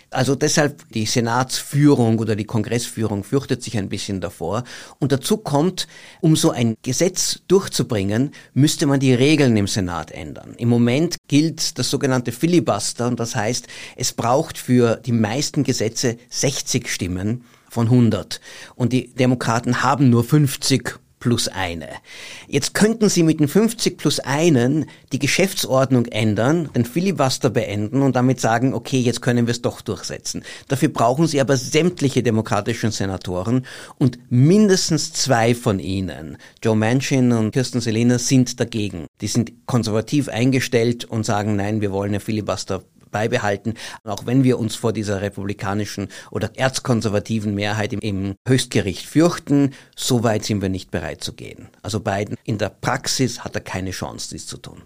Also 0.10 0.36
deshalb 0.36 0.90
die 0.94 1.06
Senatsführung 1.06 2.20
oder 2.20 2.38
die 2.38 2.46
Kongressführung 2.46 3.26
fürchtet 3.26 3.62
sich 3.62 3.78
ein 3.78 3.90
bisschen 3.90 4.22
davor. 4.22 4.64
Und 5.00 5.12
dazu 5.12 5.38
kommt, 5.38 5.88
um 6.22 6.38
so 6.38 6.52
ein 6.52 6.78
Gesetz 6.82 7.42
durchzubringen, 7.50 8.32
müsste 8.54 8.86
man 8.86 9.02
die 9.02 9.14
Regeln 9.14 9.58
im 9.58 9.68
Senat 9.68 10.12
ändern. 10.12 10.56
Im 10.58 10.70
Moment 10.70 11.18
gilt 11.28 11.78
das 11.78 11.90
sogenannte 11.90 12.32
Filibuster 12.32 13.08
und 13.08 13.20
das 13.20 13.36
heißt, 13.36 13.68
es 13.98 14.14
braucht 14.14 14.58
für 14.58 14.96
die 14.96 15.12
meisten 15.12 15.64
Gesetze 15.64 16.18
60 16.30 16.88
Stimmen 16.88 17.44
von 17.70 17.88
100. 17.88 18.40
Und 18.76 18.94
die 18.94 19.14
Demokraten 19.14 19.84
haben 19.84 20.10
nur 20.10 20.24
50 20.24 21.00
plus 21.20 21.48
eine. 21.48 21.88
Jetzt 22.48 22.74
könnten 22.74 23.10
Sie 23.10 23.24
mit 23.24 23.40
den 23.40 23.48
50 23.48 23.98
plus 23.98 24.20
einen 24.20 24.86
die 25.12 25.20
Geschäftsordnung 25.20 26.06
ändern, 26.06 26.70
den 26.76 26.86
Filibuster 26.86 27.50
beenden 27.50 28.02
und 28.02 28.16
damit 28.16 28.40
sagen, 28.40 28.74
okay, 28.74 29.00
jetzt 29.00 29.22
können 29.22 29.48
wir 29.48 29.52
es 29.52 29.62
doch 29.62 29.82
durchsetzen. 29.82 30.44
Dafür 30.68 30.90
brauchen 30.90 31.28
Sie 31.28 31.42
aber 31.42 31.58
sämtliche 31.58 32.24
demokratischen 32.24 32.92
Senatoren 32.92 33.66
und 33.98 34.20
mindestens 34.30 35.14
zwei 35.14 35.56
von 35.56 35.80
ihnen, 35.80 36.38
Joe 36.64 36.76
Manchin 36.76 37.32
und 37.32 37.52
Kirsten 37.52 37.82
Selina, 37.82 38.20
sind 38.20 38.60
dagegen. 38.60 39.08
Die 39.22 39.28
sind 39.28 39.66
konservativ 39.66 40.30
eingestellt 40.30 41.06
und 41.06 41.26
sagen, 41.26 41.56
nein, 41.56 41.82
wir 41.82 41.92
wollen 41.92 42.12
einen 42.12 42.22
Filibuster 42.22 42.84
beibehalten, 43.12 43.74
auch 44.04 44.26
wenn 44.26 44.44
wir 44.44 44.60
uns 44.60 44.76
vor 44.76 44.94
dieser 44.94 45.22
republikanischen 45.22 46.10
oder 46.32 46.52
erzkonservativen 46.56 47.54
Mehrheit 47.54 47.94
im, 47.94 48.00
im 48.00 48.36
Höchstgericht 48.48 49.06
fürchten, 49.06 49.74
so 49.96 50.24
weit 50.24 50.46
sind 50.46 50.62
wir 50.62 50.70
nicht 50.70 50.92
bereit 50.92 51.24
zu 51.24 51.34
gehen. 51.34 51.70
Also 51.82 52.00
Biden 52.00 52.36
in 52.44 52.58
der 52.58 52.70
Praxis 52.70 53.44
hat 53.44 53.56
er 53.56 53.62
keine 53.62 53.92
Chance, 53.92 54.30
dies 54.32 54.48
zu 54.48 54.58
tun. 54.58 54.84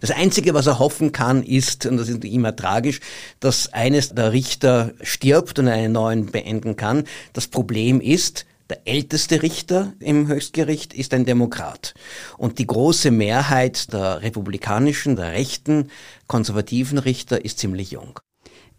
Das 0.00 0.12
Einzige, 0.12 0.54
was 0.54 0.66
er 0.66 0.78
hoffen 0.78 1.12
kann, 1.12 1.42
ist, 1.42 1.86
und 1.86 1.96
das 1.96 2.08
ist 2.08 2.24
immer 2.24 2.54
tragisch, 2.54 3.00
dass 3.40 3.72
eines 3.72 4.10
der 4.10 4.32
Richter 4.32 4.92
stirbt 5.02 5.58
und 5.58 5.68
einen 5.68 5.92
neuen 5.92 6.26
beenden 6.26 6.76
kann. 6.76 7.04
Das 7.32 7.48
Problem 7.48 8.00
ist, 8.00 8.46
der 8.72 8.80
älteste 8.86 9.42
Richter 9.42 9.92
im 10.00 10.28
Höchstgericht 10.28 10.94
ist 10.94 11.12
ein 11.12 11.26
Demokrat. 11.26 11.92
Und 12.38 12.58
die 12.58 12.66
große 12.66 13.10
Mehrheit 13.10 13.92
der 13.92 14.22
republikanischen, 14.22 15.14
der 15.14 15.32
rechten, 15.32 15.90
konservativen 16.26 16.96
Richter 16.96 17.44
ist 17.44 17.58
ziemlich 17.58 17.90
jung. 17.90 18.18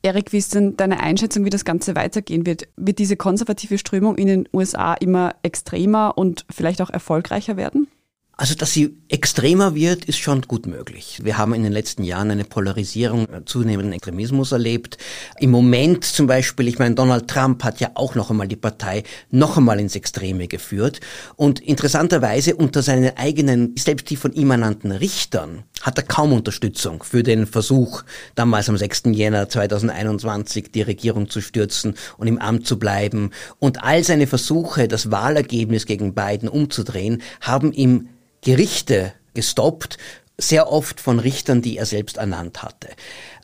Erik, 0.02 0.34
wie 0.34 0.40
ist 0.40 0.56
denn 0.56 0.76
deine 0.78 1.00
Einschätzung, 1.00 1.46
wie 1.46 1.52
das 1.52 1.64
Ganze 1.64 1.96
weitergehen 1.96 2.48
wird? 2.48 2.68
Wird 2.76 2.98
diese 2.98 3.18
konservative 3.18 3.78
Strömung 3.78 4.18
in 4.18 4.28
den 4.28 4.50
USA 4.52 4.96
immer 4.96 5.36
extremer 5.44 6.18
und 6.18 6.44
vielleicht 6.50 6.82
auch 6.82 6.90
erfolgreicher 6.90 7.56
werden? 7.56 7.88
Also, 8.36 8.56
dass 8.56 8.74
sie 8.74 8.98
extremer 9.10 9.76
wird, 9.76 10.06
ist 10.06 10.18
schon 10.18 10.42
gut 10.42 10.66
möglich. 10.66 11.20
Wir 11.22 11.38
haben 11.38 11.54
in 11.54 11.62
den 11.62 11.72
letzten 11.72 12.04
Jahren 12.04 12.32
eine 12.32 12.46
Polarisierung, 12.46 13.28
äh, 13.32 13.46
zunehmenden 13.46 13.94
Extremismus 13.94 14.52
erlebt. 14.52 14.98
Im 15.40 15.52
Moment 15.52 16.04
zum 16.04 16.26
Beispiel, 16.26 16.68
ich 16.68 16.80
meine, 16.80 16.96
Donald 16.96 17.28
Trump 17.28 17.64
hat 17.64 17.80
ja 17.80 17.92
auch 17.94 18.16
noch 18.16 18.32
einmal 18.32 18.48
die 18.48 18.56
Partei 18.56 19.04
noch 19.30 19.58
einmal 19.58 19.80
ins 19.80 19.96
Extreme 19.96 20.48
geführt. 20.48 21.00
Und 21.36 21.60
interessanterweise 21.60 22.56
unter 22.56 22.82
seinen 22.82 23.16
eigenen, 23.18 23.76
selbst 23.78 24.10
die 24.10 24.16
von 24.16 24.34
ihm 24.34 24.50
ernannten 24.50 24.92
Richtern, 24.92 25.66
hat 25.84 26.00
er 26.00 26.04
kaum 26.04 26.34
Unterstützung 26.34 27.04
für 27.04 27.22
den 27.22 27.46
Versuch, 27.46 28.02
damals 28.34 28.68
am 28.68 28.78
6. 28.78 29.04
Jänner 29.12 29.48
2021 29.48 30.72
die 30.72 30.82
Regierung 30.82 31.30
zu 31.30 31.40
stürzen 31.40 31.94
und 32.18 32.26
im 32.26 32.40
Amt 32.40 32.66
zu 32.66 32.80
bleiben. 32.80 33.30
Und 33.60 33.84
all 33.84 34.04
seine 34.04 34.26
Versuche, 34.26 34.88
das 34.88 35.12
Wahlergebnis 35.12 35.86
gegen 35.86 36.16
Biden 36.16 36.50
umzudrehen, 36.50 37.22
haben 37.40 37.72
ihm 37.74 38.10
Gerichte 38.44 39.14
gestoppt, 39.34 39.98
sehr 40.38 40.72
oft 40.72 41.00
von 41.00 41.20
Richtern, 41.20 41.62
die 41.62 41.78
er 41.78 41.86
selbst 41.86 42.18
ernannt 42.18 42.64
hatte. 42.64 42.90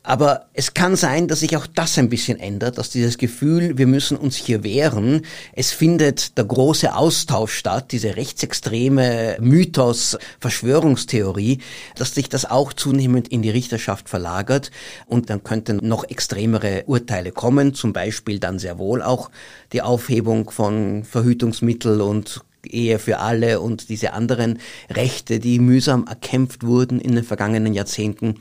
Aber 0.01 0.45
es 0.53 0.73
kann 0.73 0.95
sein, 0.95 1.27
dass 1.27 1.41
sich 1.41 1.55
auch 1.57 1.67
das 1.67 1.97
ein 1.97 2.09
bisschen 2.09 2.39
ändert, 2.39 2.77
dass 2.77 2.89
dieses 2.89 3.17
Gefühl, 3.17 3.77
wir 3.77 3.85
müssen 3.85 4.17
uns 4.17 4.37
hier 4.37 4.63
wehren, 4.63 5.23
es 5.53 5.71
findet 5.71 6.37
der 6.37 6.45
große 6.45 6.95
Austausch 6.95 7.53
statt, 7.53 7.91
diese 7.91 8.15
rechtsextreme 8.15 9.37
Mythos, 9.39 10.17
Verschwörungstheorie, 10.39 11.59
dass 11.95 12.15
sich 12.15 12.29
das 12.29 12.45
auch 12.49 12.73
zunehmend 12.73 13.27
in 13.27 13.41
die 13.41 13.49
Richterschaft 13.49 14.09
verlagert 14.09 14.71
und 15.05 15.29
dann 15.29 15.43
könnten 15.43 15.87
noch 15.87 16.05
extremere 16.05 16.85
Urteile 16.87 17.31
kommen, 17.31 17.73
zum 17.73 17.93
Beispiel 17.93 18.39
dann 18.39 18.57
sehr 18.57 18.79
wohl 18.79 19.01
auch 19.01 19.29
die 19.73 19.81
Aufhebung 19.81 20.49
von 20.49 21.03
Verhütungsmittel 21.03 22.01
und 22.01 22.41
Ehe 22.65 22.99
für 22.99 23.19
alle 23.19 23.61
und 23.61 23.89
diese 23.89 24.13
anderen 24.13 24.59
Rechte, 24.89 25.39
die 25.39 25.59
mühsam 25.59 26.05
erkämpft 26.07 26.63
wurden 26.63 26.99
in 26.99 27.15
den 27.15 27.23
vergangenen 27.23 27.73
Jahrzehnten. 27.73 28.35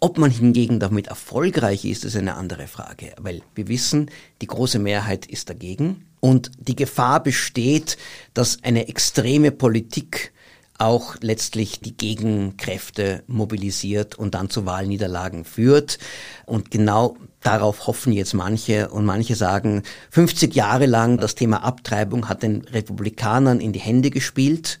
Ob 0.00 0.18
man 0.18 0.30
hingegen 0.30 0.80
damit 0.80 1.06
erfolgreich 1.06 1.84
ist, 1.84 2.04
ist 2.04 2.16
eine 2.16 2.34
andere 2.34 2.66
Frage, 2.66 3.14
weil 3.20 3.42
wir 3.54 3.68
wissen, 3.68 4.10
die 4.40 4.48
große 4.48 4.80
Mehrheit 4.80 5.26
ist 5.26 5.48
dagegen 5.48 6.06
und 6.18 6.50
die 6.58 6.74
Gefahr 6.74 7.22
besteht, 7.22 7.98
dass 8.34 8.62
eine 8.64 8.88
extreme 8.88 9.52
Politik 9.52 10.32
auch 10.78 11.14
letztlich 11.20 11.80
die 11.80 11.96
Gegenkräfte 11.96 13.22
mobilisiert 13.28 14.16
und 14.16 14.34
dann 14.34 14.50
zu 14.50 14.66
Wahlniederlagen 14.66 15.44
führt. 15.44 15.98
Und 16.44 16.72
genau 16.72 17.16
darauf 17.42 17.86
hoffen 17.86 18.12
jetzt 18.12 18.34
manche 18.34 18.88
und 18.88 19.04
manche 19.04 19.34
sagen, 19.34 19.82
50 20.10 20.54
Jahre 20.54 20.86
lang 20.86 21.18
das 21.18 21.34
Thema 21.34 21.64
Abtreibung 21.64 22.28
hat 22.28 22.42
den 22.42 22.62
Republikanern 22.62 23.60
in 23.60 23.72
die 23.72 23.80
Hände 23.80 24.10
gespielt. 24.10 24.78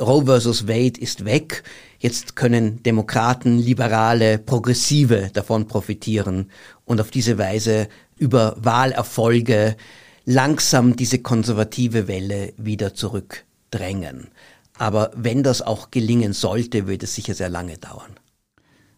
Roe 0.00 0.24
versus 0.26 0.68
Wade 0.68 1.00
ist 1.00 1.24
weg. 1.24 1.64
Jetzt 1.98 2.36
können 2.36 2.82
Demokraten, 2.82 3.58
Liberale, 3.58 4.38
Progressive 4.38 5.30
davon 5.32 5.66
profitieren 5.66 6.50
und 6.84 7.00
auf 7.00 7.10
diese 7.10 7.38
Weise 7.38 7.88
über 8.16 8.56
Wahlerfolge 8.58 9.76
langsam 10.24 10.94
diese 10.94 11.18
konservative 11.18 12.06
Welle 12.06 12.52
wieder 12.56 12.94
zurückdrängen. 12.94 14.28
Aber 14.76 15.10
wenn 15.16 15.42
das 15.42 15.62
auch 15.62 15.90
gelingen 15.90 16.32
sollte, 16.32 16.86
wird 16.86 17.02
es 17.02 17.14
sicher 17.14 17.34
sehr 17.34 17.48
lange 17.48 17.78
dauern. 17.78 18.18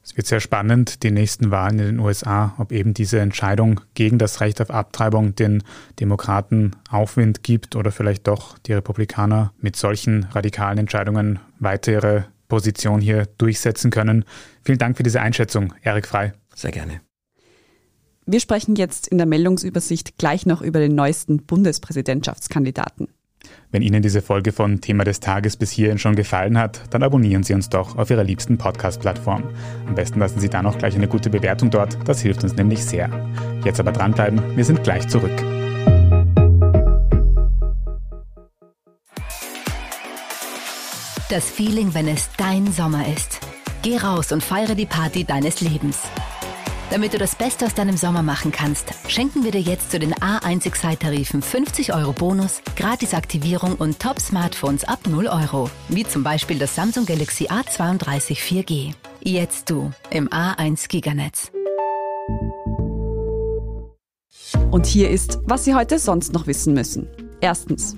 Es 0.03 0.17
wird 0.17 0.27
sehr 0.27 0.41
spannend, 0.41 1.03
die 1.03 1.11
nächsten 1.11 1.51
Wahlen 1.51 1.79
in 1.79 1.87
den 1.87 1.99
USA, 2.01 2.55
ob 2.59 2.73
eben 2.73 2.95
diese 2.95 3.21
Entscheidung 3.21 3.81
gegen 3.95 4.19
das 4.19 4.41
Recht 4.41 4.61
auf 4.61 4.71
Abtreibung 4.71 5.35
den 5.35 5.63
Demokraten 6.01 6.73
Aufwind 6.89 7.43
gibt 7.43 7.77
oder 7.77 7.93
vielleicht 7.93 8.27
doch 8.27 8.59
die 8.59 8.73
Republikaner 8.73 9.53
mit 9.59 9.77
solchen 9.77 10.25
radikalen 10.25 10.79
Entscheidungen 10.79 11.39
weiter 11.59 11.93
ihre 11.93 12.27
Position 12.49 13.01
hier 13.01 13.27
durchsetzen 13.39 13.91
können. 13.91 14.25
Vielen 14.65 14.79
Dank 14.79 14.97
für 14.97 15.03
diese 15.03 15.21
Einschätzung, 15.21 15.75
Erik 15.83 16.07
Frei. 16.07 16.33
Sehr 16.55 16.73
gerne. 16.73 17.01
Wir 18.27 18.41
sprechen 18.41 18.77
jetzt 18.77 19.09
in 19.09 19.19
der 19.19 19.27
Meldungsübersicht 19.27 20.19
gleich 20.19 20.47
noch 20.47 20.63
über 20.63 20.79
den 20.79 20.95
neuesten 20.95 21.45
Bundespräsidentschaftskandidaten. 21.45 23.09
Wenn 23.73 23.83
Ihnen 23.83 24.03
diese 24.03 24.21
Folge 24.21 24.51
von 24.51 24.81
Thema 24.81 25.05
des 25.05 25.21
Tages 25.21 25.57
bis 25.57 25.71
hierhin 25.71 25.99
schon 25.99 26.17
gefallen 26.17 26.59
hat, 26.59 26.83
dann 26.91 27.05
abonnieren 27.05 27.45
Sie 27.45 27.55
uns 27.55 27.69
doch 27.69 27.97
auf 27.97 28.11
Ihrer 28.11 28.25
liebsten 28.25 28.59
Podcast-Plattform. 28.59 29.45
Am 29.87 29.95
besten 29.95 30.19
lassen 30.19 30.41
Sie 30.41 30.49
dann 30.49 30.67
auch 30.67 30.77
gleich 30.77 30.97
eine 30.97 31.07
gute 31.07 31.31
Bewertung 31.31 31.71
dort, 31.71 31.97
das 32.05 32.21
hilft 32.21 32.43
uns 32.43 32.57
nämlich 32.57 32.85
sehr. 32.85 33.09
Jetzt 33.65 33.79
aber 33.79 33.93
dranbleiben, 33.93 34.57
wir 34.57 34.65
sind 34.65 34.83
gleich 34.83 35.07
zurück. 35.07 35.31
Das 41.29 41.49
Feeling, 41.49 41.95
wenn 41.95 42.09
es 42.09 42.29
dein 42.37 42.73
Sommer 42.73 43.07
ist. 43.07 43.39
Geh 43.83 43.99
raus 43.99 44.33
und 44.33 44.43
feiere 44.43 44.75
die 44.75 44.87
Party 44.87 45.25
deines 45.25 45.61
Lebens. 45.61 46.01
Damit 46.91 47.15
du 47.15 47.19
das 47.19 47.37
Beste 47.37 47.67
aus 47.67 47.75
deinem 47.75 47.97
Sommer 47.97 48.25
machen 48.25 48.51
kannst, 48.51 48.93
schenken 49.07 49.45
wir 49.45 49.53
dir 49.53 49.61
jetzt 49.61 49.93
zu 49.93 50.01
den 50.01 50.13
A1 50.13 50.67
Excite-Tarifen 50.67 51.41
50 51.41 51.95
Euro 51.95 52.13
Bonus, 52.13 52.63
Gratisaktivierung 52.75 53.77
und 53.77 54.01
Top-Smartphones 54.01 54.83
ab 54.83 54.99
0 55.09 55.29
Euro. 55.29 55.71
Wie 55.89 56.03
zum 56.03 56.25
Beispiel 56.25 56.59
das 56.59 56.75
Samsung 56.75 57.07
Galaxy 57.07 57.47
A32 57.47 58.37
4G. 58.39 58.95
Jetzt 59.23 59.71
du 59.71 59.93
im 60.11 60.29
A1 60.31 60.89
Giganetz. 60.89 61.53
Und 64.73 64.87
hier 64.87 65.11
ist, 65.11 65.39
was 65.45 65.65
Sie 65.65 65.77
heute 65.77 66.01
sonst 66.01 66.33
noch 66.33 66.49
wissen 66.49 66.75
müssen. 66.75 67.07
Erstens. 67.41 67.95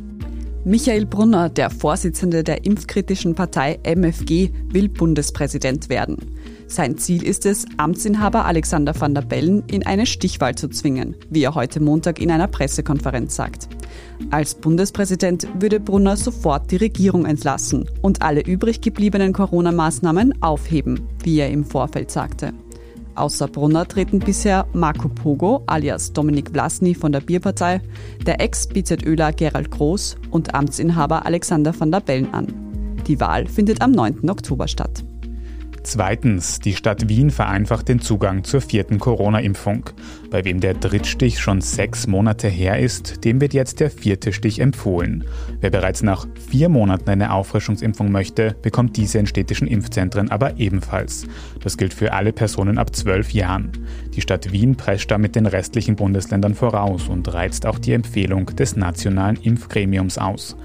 Michael 0.65 1.07
Brunner, 1.07 1.49
der 1.49 1.71
Vorsitzende 1.71 2.45
der 2.45 2.65
impfkritischen 2.65 3.35
Partei 3.35 3.81
MFG, 3.83 4.51
will 4.69 4.89
Bundespräsident 4.89 5.89
werden. 5.89 6.17
Sein 6.69 6.97
Ziel 6.99 7.25
ist 7.25 7.47
es, 7.47 7.67
Amtsinhaber 7.79 8.45
Alexander 8.45 8.99
van 8.99 9.13
der 9.13 9.23
Bellen 9.23 9.65
in 9.67 9.85
eine 9.85 10.07
Stichwahl 10.07 10.55
zu 10.55 10.69
zwingen, 10.69 11.17
wie 11.29 11.43
er 11.43 11.57
heute 11.57 11.81
Montag 11.81 12.21
in 12.21 12.31
einer 12.31 12.47
Pressekonferenz 12.47 13.35
sagt. 13.35 13.69
Als 14.31 14.55
Bundespräsident 14.55 15.49
würde 15.59 15.81
Brunner 15.81 16.17
sofort 16.17 16.71
die 16.71 16.77
Regierung 16.77 17.27
entlassen 17.27 17.91
und 18.01 18.23
alle 18.23 18.43
übrig 18.43 18.81
gebliebenen 18.81 19.33
Corona-Maßnahmen 19.33 20.43
aufheben, 20.45 21.09
wie 21.25 21.41
er 21.41 21.51
im 21.51 21.65
Vorfeld 21.65 22.13
sagte. 22.13 22.53
Außer 23.15 23.49
Brunner 23.49 23.87
treten 23.87 24.19
bisher 24.19 24.67
Marco 24.73 25.09
Pogo 25.09 25.63
alias 25.67 26.13
Dominik 26.13 26.51
Vlasny 26.51 26.95
von 26.95 27.13
der 27.13 27.21
Bierpartei, 27.21 27.81
der 28.27 28.41
Ex-BZÖler 28.41 29.33
Gerald 29.33 29.71
Groß 29.71 30.17
und 30.31 30.55
Amtsinhaber 30.55 31.27
Alexander 31.27 31.79
van 31.79 31.93
der 31.93 32.01
Bellen 32.01 32.33
an. 32.33 32.47
Die 33.07 33.21
Wahl 33.21 33.47
findet 33.47 33.83
am 33.83 33.91
9. 33.93 34.31
Oktober 34.31 34.69
statt. 34.69 35.05
Zweitens, 35.85 36.61
die 36.61 36.75
Stadt 36.75 37.09
Wien 37.09 37.31
vereinfacht 37.31 37.89
den 37.89 38.01
Zugang 38.01 38.45
zur 38.45 38.61
vierten 38.61 39.01
Corona-Impfung. 39.01 39.91
Bei 40.31 40.45
wem 40.45 40.61
der 40.61 40.75
Drittstich 40.75 41.41
schon 41.41 41.61
sechs 41.61 42.07
Monate 42.07 42.47
her 42.49 42.79
ist, 42.79 43.25
dem 43.25 43.41
wird 43.41 43.53
jetzt 43.53 43.81
der 43.81 43.91
vierte 43.91 44.33
Stich 44.33 44.61
empfohlen. 44.61 45.25
Wer 45.61 45.71
bereits 45.71 46.03
nach 46.03 46.27
vier 46.49 46.69
Monaten 46.69 47.11
eine 47.11 47.33
Auffrischungsimpfung 47.33 48.13
möchte, 48.13 48.55
bekommt 48.63 48.97
diese 48.97 49.19
in 49.19 49.27
städtischen 49.27 49.67
Impfzentren 49.67 50.31
aber 50.31 50.59
ebenfalls. 50.59 51.27
Das 51.61 51.77
gilt 51.77 51.95
für 51.95 52.13
alle 52.13 52.33
Personen 52.33 52.79
ab 52.79 52.95
zwölf 52.95 53.33
Jahren. 53.33 53.73
Die 54.15 54.21
Stadt 54.21 54.53
Wien 54.53 54.77
prescht 54.77 55.11
damit 55.11 55.35
den 55.35 55.47
restlichen 55.47 55.97
Bundesländern 55.97 56.55
voraus 56.55 57.09
und 57.09 57.33
reizt 57.35 57.67
auch 57.67 57.79
die 57.79 57.93
Empfehlung 57.93 58.47
des 58.47 58.77
nationalen 58.77 59.37
Impfgremiums 59.37 60.17
aus. 60.19 60.57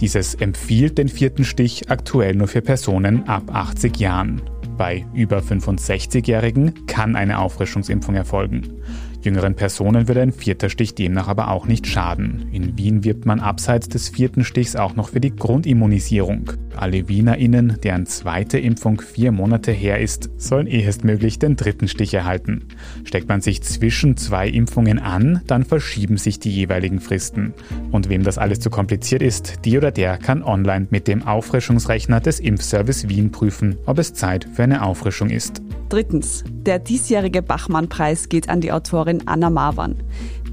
Dieses 0.00 0.34
empfiehlt 0.34 0.96
den 0.96 1.08
vierten 1.08 1.44
Stich 1.44 1.90
aktuell 1.90 2.34
nur 2.34 2.48
für 2.48 2.62
Personen 2.62 3.28
ab 3.28 3.54
80 3.54 3.98
Jahren. 3.98 4.40
Bei 4.76 5.06
über 5.12 5.38
65-Jährigen 5.38 6.86
kann 6.86 7.14
eine 7.16 7.38
Auffrischungsimpfung 7.38 8.14
erfolgen. 8.14 8.82
Jüngeren 9.22 9.54
Personen 9.54 10.08
würde 10.08 10.20
ein 10.20 10.32
vierter 10.32 10.68
Stich 10.68 10.96
demnach 10.96 11.28
aber 11.28 11.48
auch 11.48 11.66
nicht 11.66 11.86
schaden. 11.86 12.48
In 12.50 12.76
Wien 12.76 13.04
wirbt 13.04 13.24
man 13.24 13.38
abseits 13.38 13.88
des 13.88 14.08
vierten 14.08 14.44
Stichs 14.44 14.74
auch 14.74 14.96
noch 14.96 15.10
für 15.10 15.20
die 15.20 15.34
Grundimmunisierung. 15.34 16.50
Alle 16.76 17.08
WienerInnen, 17.08 17.78
deren 17.84 18.06
zweite 18.06 18.58
Impfung 18.58 19.00
vier 19.00 19.30
Monate 19.30 19.70
her 19.70 20.00
ist, 20.00 20.30
sollen 20.38 20.66
ehestmöglich 20.66 21.38
den 21.38 21.54
dritten 21.54 21.86
Stich 21.86 22.14
erhalten. 22.14 22.64
Steckt 23.04 23.28
man 23.28 23.40
sich 23.40 23.62
zwischen 23.62 24.16
zwei 24.16 24.48
Impfungen 24.48 24.98
an, 24.98 25.42
dann 25.46 25.64
verschieben 25.64 26.16
sich 26.16 26.40
die 26.40 26.50
jeweiligen 26.50 26.98
Fristen. 26.98 27.54
Und 27.92 28.08
wem 28.08 28.24
das 28.24 28.38
alles 28.38 28.58
zu 28.58 28.70
kompliziert 28.70 29.22
ist, 29.22 29.64
die 29.64 29.78
oder 29.78 29.92
der 29.92 30.18
kann 30.18 30.42
online 30.42 30.88
mit 30.90 31.06
dem 31.06 31.22
Auffrischungsrechner 31.22 32.18
des 32.18 32.40
Impfservice 32.40 33.08
Wien 33.08 33.30
prüfen, 33.30 33.76
ob 33.86 33.98
es 33.98 34.14
Zeit 34.14 34.48
für 34.52 34.64
eine 34.64 34.82
Auffrischung 34.82 35.30
ist. 35.30 35.62
Drittens. 35.92 36.42
Der 36.48 36.78
diesjährige 36.78 37.42
Bachmann-Preis 37.42 38.30
geht 38.30 38.48
an 38.48 38.62
die 38.62 38.72
Autorin 38.72 39.11
Anna 39.26 39.50
Marwan. 39.50 39.96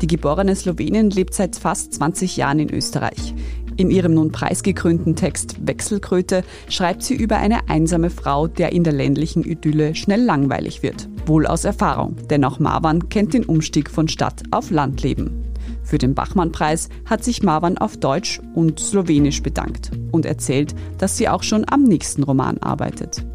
Die 0.02 0.08
geborene 0.08 0.56
Slowenin 0.56 1.10
lebt 1.10 1.34
seit 1.34 1.56
fast 1.56 1.94
20 1.94 2.38
Jahren 2.38 2.60
in 2.60 2.74
Österreich. 2.74 3.34
In 3.80 3.92
ihrem 3.92 4.14
nun 4.14 4.34
preisgekrönten 4.34 5.16
Text 5.16 5.56
Wechselkröte 5.66 6.44
schreibt 6.68 7.02
sie 7.02 7.16
über 7.16 7.38
eine 7.38 7.70
einsame 7.70 8.10
Frau, 8.10 8.48
der 8.48 8.74
in 8.74 8.84
der 8.84 8.92
ländlichen 8.92 9.46
Idylle 9.46 9.96
schnell 9.96 10.22
langweilig 10.22 10.84
wird. 10.84 11.08
Wohl 11.26 11.48
aus 11.48 11.64
Erfahrung, 11.64 12.18
denn 12.30 12.44
auch 12.44 12.60
Marwan 12.60 13.08
kennt 13.08 13.34
den 13.34 13.46
Umstieg 13.46 13.90
von 13.90 14.10
Stadt 14.10 14.44
auf 14.52 14.70
Landleben. 14.70 15.46
Für 15.84 15.98
den 15.98 16.14
Bachmann-Preis 16.14 16.90
hat 17.06 17.24
sich 17.24 17.42
Marwan 17.42 17.78
auf 17.78 17.96
Deutsch 17.96 18.42
und 18.54 18.80
Slowenisch 18.80 19.42
bedankt 19.42 19.92
und 20.12 20.26
erzählt, 20.26 20.76
dass 20.98 21.16
sie 21.16 21.30
auch 21.30 21.44
schon 21.44 21.66
am 21.70 21.84
nächsten 21.84 22.24
Roman 22.24 22.58
arbeitet. 22.58 23.26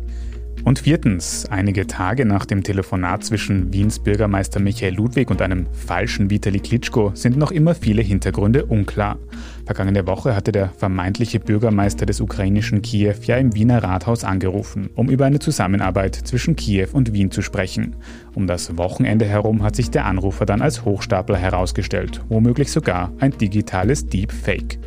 Und 0.65 0.79
viertens, 0.79 1.45
einige 1.51 1.87
Tage 1.87 2.25
nach 2.25 2.47
dem 2.47 2.63
Telefonat 2.63 3.23
zwischen 3.23 3.71
Wiens 3.75 3.99
Bürgermeister 3.99 4.61
Michael 4.61 4.95
Ludwig 4.95 5.31
und 5.31 5.43
einem 5.43 5.67
falschen 5.73 6.31
Vitali 6.31 6.59
Klitschko 6.59 7.13
sind 7.15 7.37
noch 7.37 7.51
immer 7.51 7.75
viele 7.75 8.01
Hintergründe 8.01 8.65
unklar. 8.65 9.19
Vergangene 9.67 10.07
Woche 10.07 10.35
hatte 10.35 10.53
der 10.53 10.71
vermeintliche 10.71 11.39
Bürgermeister 11.39 12.07
des 12.07 12.23
ukrainischen 12.23 12.81
Kiew 12.81 13.15
ja 13.25 13.37
im 13.37 13.55
Wiener 13.55 13.83
Rathaus 13.83 14.25
angerufen, 14.25 14.89
um 14.95 15.11
über 15.11 15.27
eine 15.27 15.39
Zusammenarbeit 15.39 16.15
zwischen 16.15 16.57
Kiew 16.57 16.89
und 16.95 17.13
Wien 17.13 17.31
zu 17.31 17.43
sprechen. 17.43 17.97
Um 18.35 18.47
das 18.47 18.79
Wochenende 18.79 19.27
herum 19.27 19.63
hat 19.63 19.77
sich 19.77 19.91
der 19.91 20.07
Anrufer 20.07 20.47
dann 20.47 20.63
als 20.63 20.87
Hochstapler 20.87 21.37
herausgestellt, 21.37 22.23
womöglich 22.31 22.73
sogar 22.73 23.13
ein 23.21 23.33
digitales 23.33 24.07
Deepfake. 24.07 24.79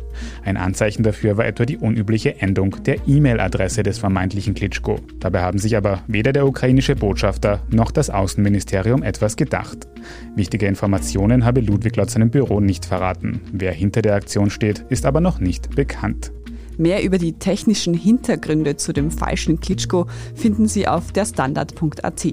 Ein 0.44 0.56
Anzeichen 0.56 1.02
dafür 1.02 1.36
war 1.36 1.46
etwa 1.46 1.64
die 1.64 1.76
unübliche 1.76 2.40
Endung 2.40 2.82
der 2.84 2.96
E-Mail-Adresse 3.06 3.82
des 3.82 3.98
vermeintlichen 3.98 4.54
Klitschko. 4.54 5.00
Dabei 5.20 5.42
haben 5.42 5.58
sich 5.58 5.76
aber 5.76 6.02
weder 6.06 6.32
der 6.32 6.46
ukrainische 6.46 6.96
Botschafter 6.96 7.60
noch 7.70 7.90
das 7.90 8.10
Außenministerium 8.10 9.02
etwas 9.02 9.36
gedacht. 9.36 9.86
Wichtige 10.34 10.66
Informationen 10.66 11.44
habe 11.44 11.60
Ludwig 11.60 11.96
laut 11.96 12.10
seinem 12.10 12.30
Büro 12.30 12.60
nicht 12.60 12.84
verraten. 12.84 13.40
Wer 13.52 13.72
hinter 13.72 14.02
der 14.02 14.14
Aktion 14.14 14.50
steht, 14.50 14.84
ist 14.88 15.06
aber 15.06 15.20
noch 15.20 15.40
nicht 15.40 15.74
bekannt. 15.74 16.32
Mehr 16.78 17.02
über 17.02 17.18
die 17.18 17.32
technischen 17.32 17.92
Hintergründe 17.92 18.76
zu 18.76 18.92
dem 18.92 19.10
falschen 19.10 19.58
Klitschko 19.58 20.06
finden 20.36 20.68
Sie 20.68 20.86
auf 20.86 21.10
derstandard.at. 21.10 22.26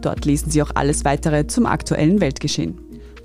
Dort 0.00 0.24
lesen 0.24 0.50
Sie 0.50 0.62
auch 0.62 0.70
alles 0.74 1.04
weitere 1.04 1.48
zum 1.48 1.66
aktuellen 1.66 2.20
Weltgeschehen. 2.20 2.78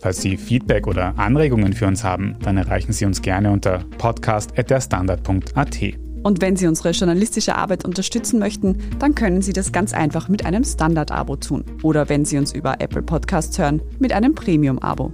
Falls 0.03 0.21
Sie 0.21 0.35
Feedback 0.35 0.85
oder 0.85 1.17
Anregungen 1.17 1.71
für 1.71 1.87
uns 1.87 2.03
haben, 2.03 2.35
dann 2.41 2.57
erreichen 2.57 2.91
Sie 2.91 3.05
uns 3.05 3.21
gerne 3.21 3.49
unter 3.49 3.85
podcast.derstandard.at. 3.99 5.77
Und 6.23 6.41
wenn 6.41 6.57
Sie 6.57 6.67
unsere 6.67 6.89
journalistische 6.91 7.55
Arbeit 7.55 7.85
unterstützen 7.85 8.37
möchten, 8.37 8.79
dann 8.99 9.15
können 9.15 9.41
Sie 9.41 9.53
das 9.53 9.71
ganz 9.71 9.93
einfach 9.93 10.27
mit 10.27 10.45
einem 10.45 10.65
Standard-Abo 10.65 11.37
tun. 11.37 11.63
Oder 11.83 12.09
wenn 12.09 12.25
Sie 12.25 12.37
uns 12.37 12.51
über 12.53 12.81
Apple 12.81 13.01
Podcasts 13.01 13.57
hören, 13.57 13.81
mit 13.99 14.11
einem 14.11 14.35
Premium-Abo. 14.35 15.13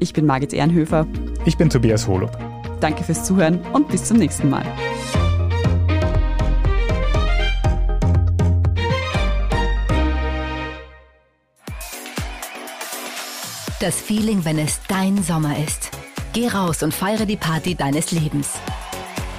Ich 0.00 0.12
bin 0.12 0.26
Margit 0.26 0.52
Ehrenhöfer. 0.52 1.06
Ich 1.44 1.56
bin 1.56 1.70
Tobias 1.70 2.08
Holub. 2.08 2.36
Danke 2.80 3.04
fürs 3.04 3.22
Zuhören 3.22 3.60
und 3.74 3.86
bis 3.86 4.06
zum 4.06 4.16
nächsten 4.16 4.50
Mal. 4.50 4.66
Das 13.78 14.00
Feeling, 14.00 14.42
wenn 14.46 14.58
es 14.58 14.80
dein 14.88 15.22
Sommer 15.22 15.54
ist. 15.62 15.90
Geh 16.32 16.48
raus 16.48 16.82
und 16.82 16.94
feiere 16.94 17.26
die 17.26 17.36
Party 17.36 17.74
deines 17.74 18.10
Lebens. 18.10 18.54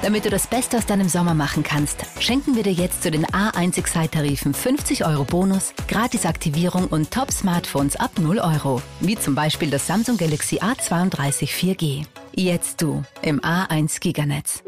Damit 0.03 0.25
du 0.25 0.29
das 0.29 0.45
Beste 0.45 0.77
aus 0.77 0.85
deinem 0.85 1.09
Sommer 1.09 1.33
machen 1.33 1.63
kannst, 1.63 2.05
schenken 2.19 2.55
wir 2.55 2.61
dir 2.61 2.71
jetzt 2.71 3.01
zu 3.01 3.09
den 3.09 3.25
A1 3.25 3.79
Excite-Tarifen 3.79 4.53
50 4.53 5.05
Euro 5.05 5.23
Bonus, 5.23 5.73
Gratisaktivierung 5.88 6.85
und 6.85 7.09
Top-Smartphones 7.09 7.95
ab 7.95 8.11
0 8.19 8.38
Euro. 8.38 8.79
Wie 8.99 9.17
zum 9.17 9.33
Beispiel 9.33 9.71
das 9.71 9.88
Samsung 9.88 10.17
Galaxy 10.17 10.59
A32 10.59 11.47
4G. 11.47 12.05
Jetzt 12.35 12.83
du 12.83 13.01
im 13.23 13.39
A1 13.41 13.99
Giganetz. 13.99 14.61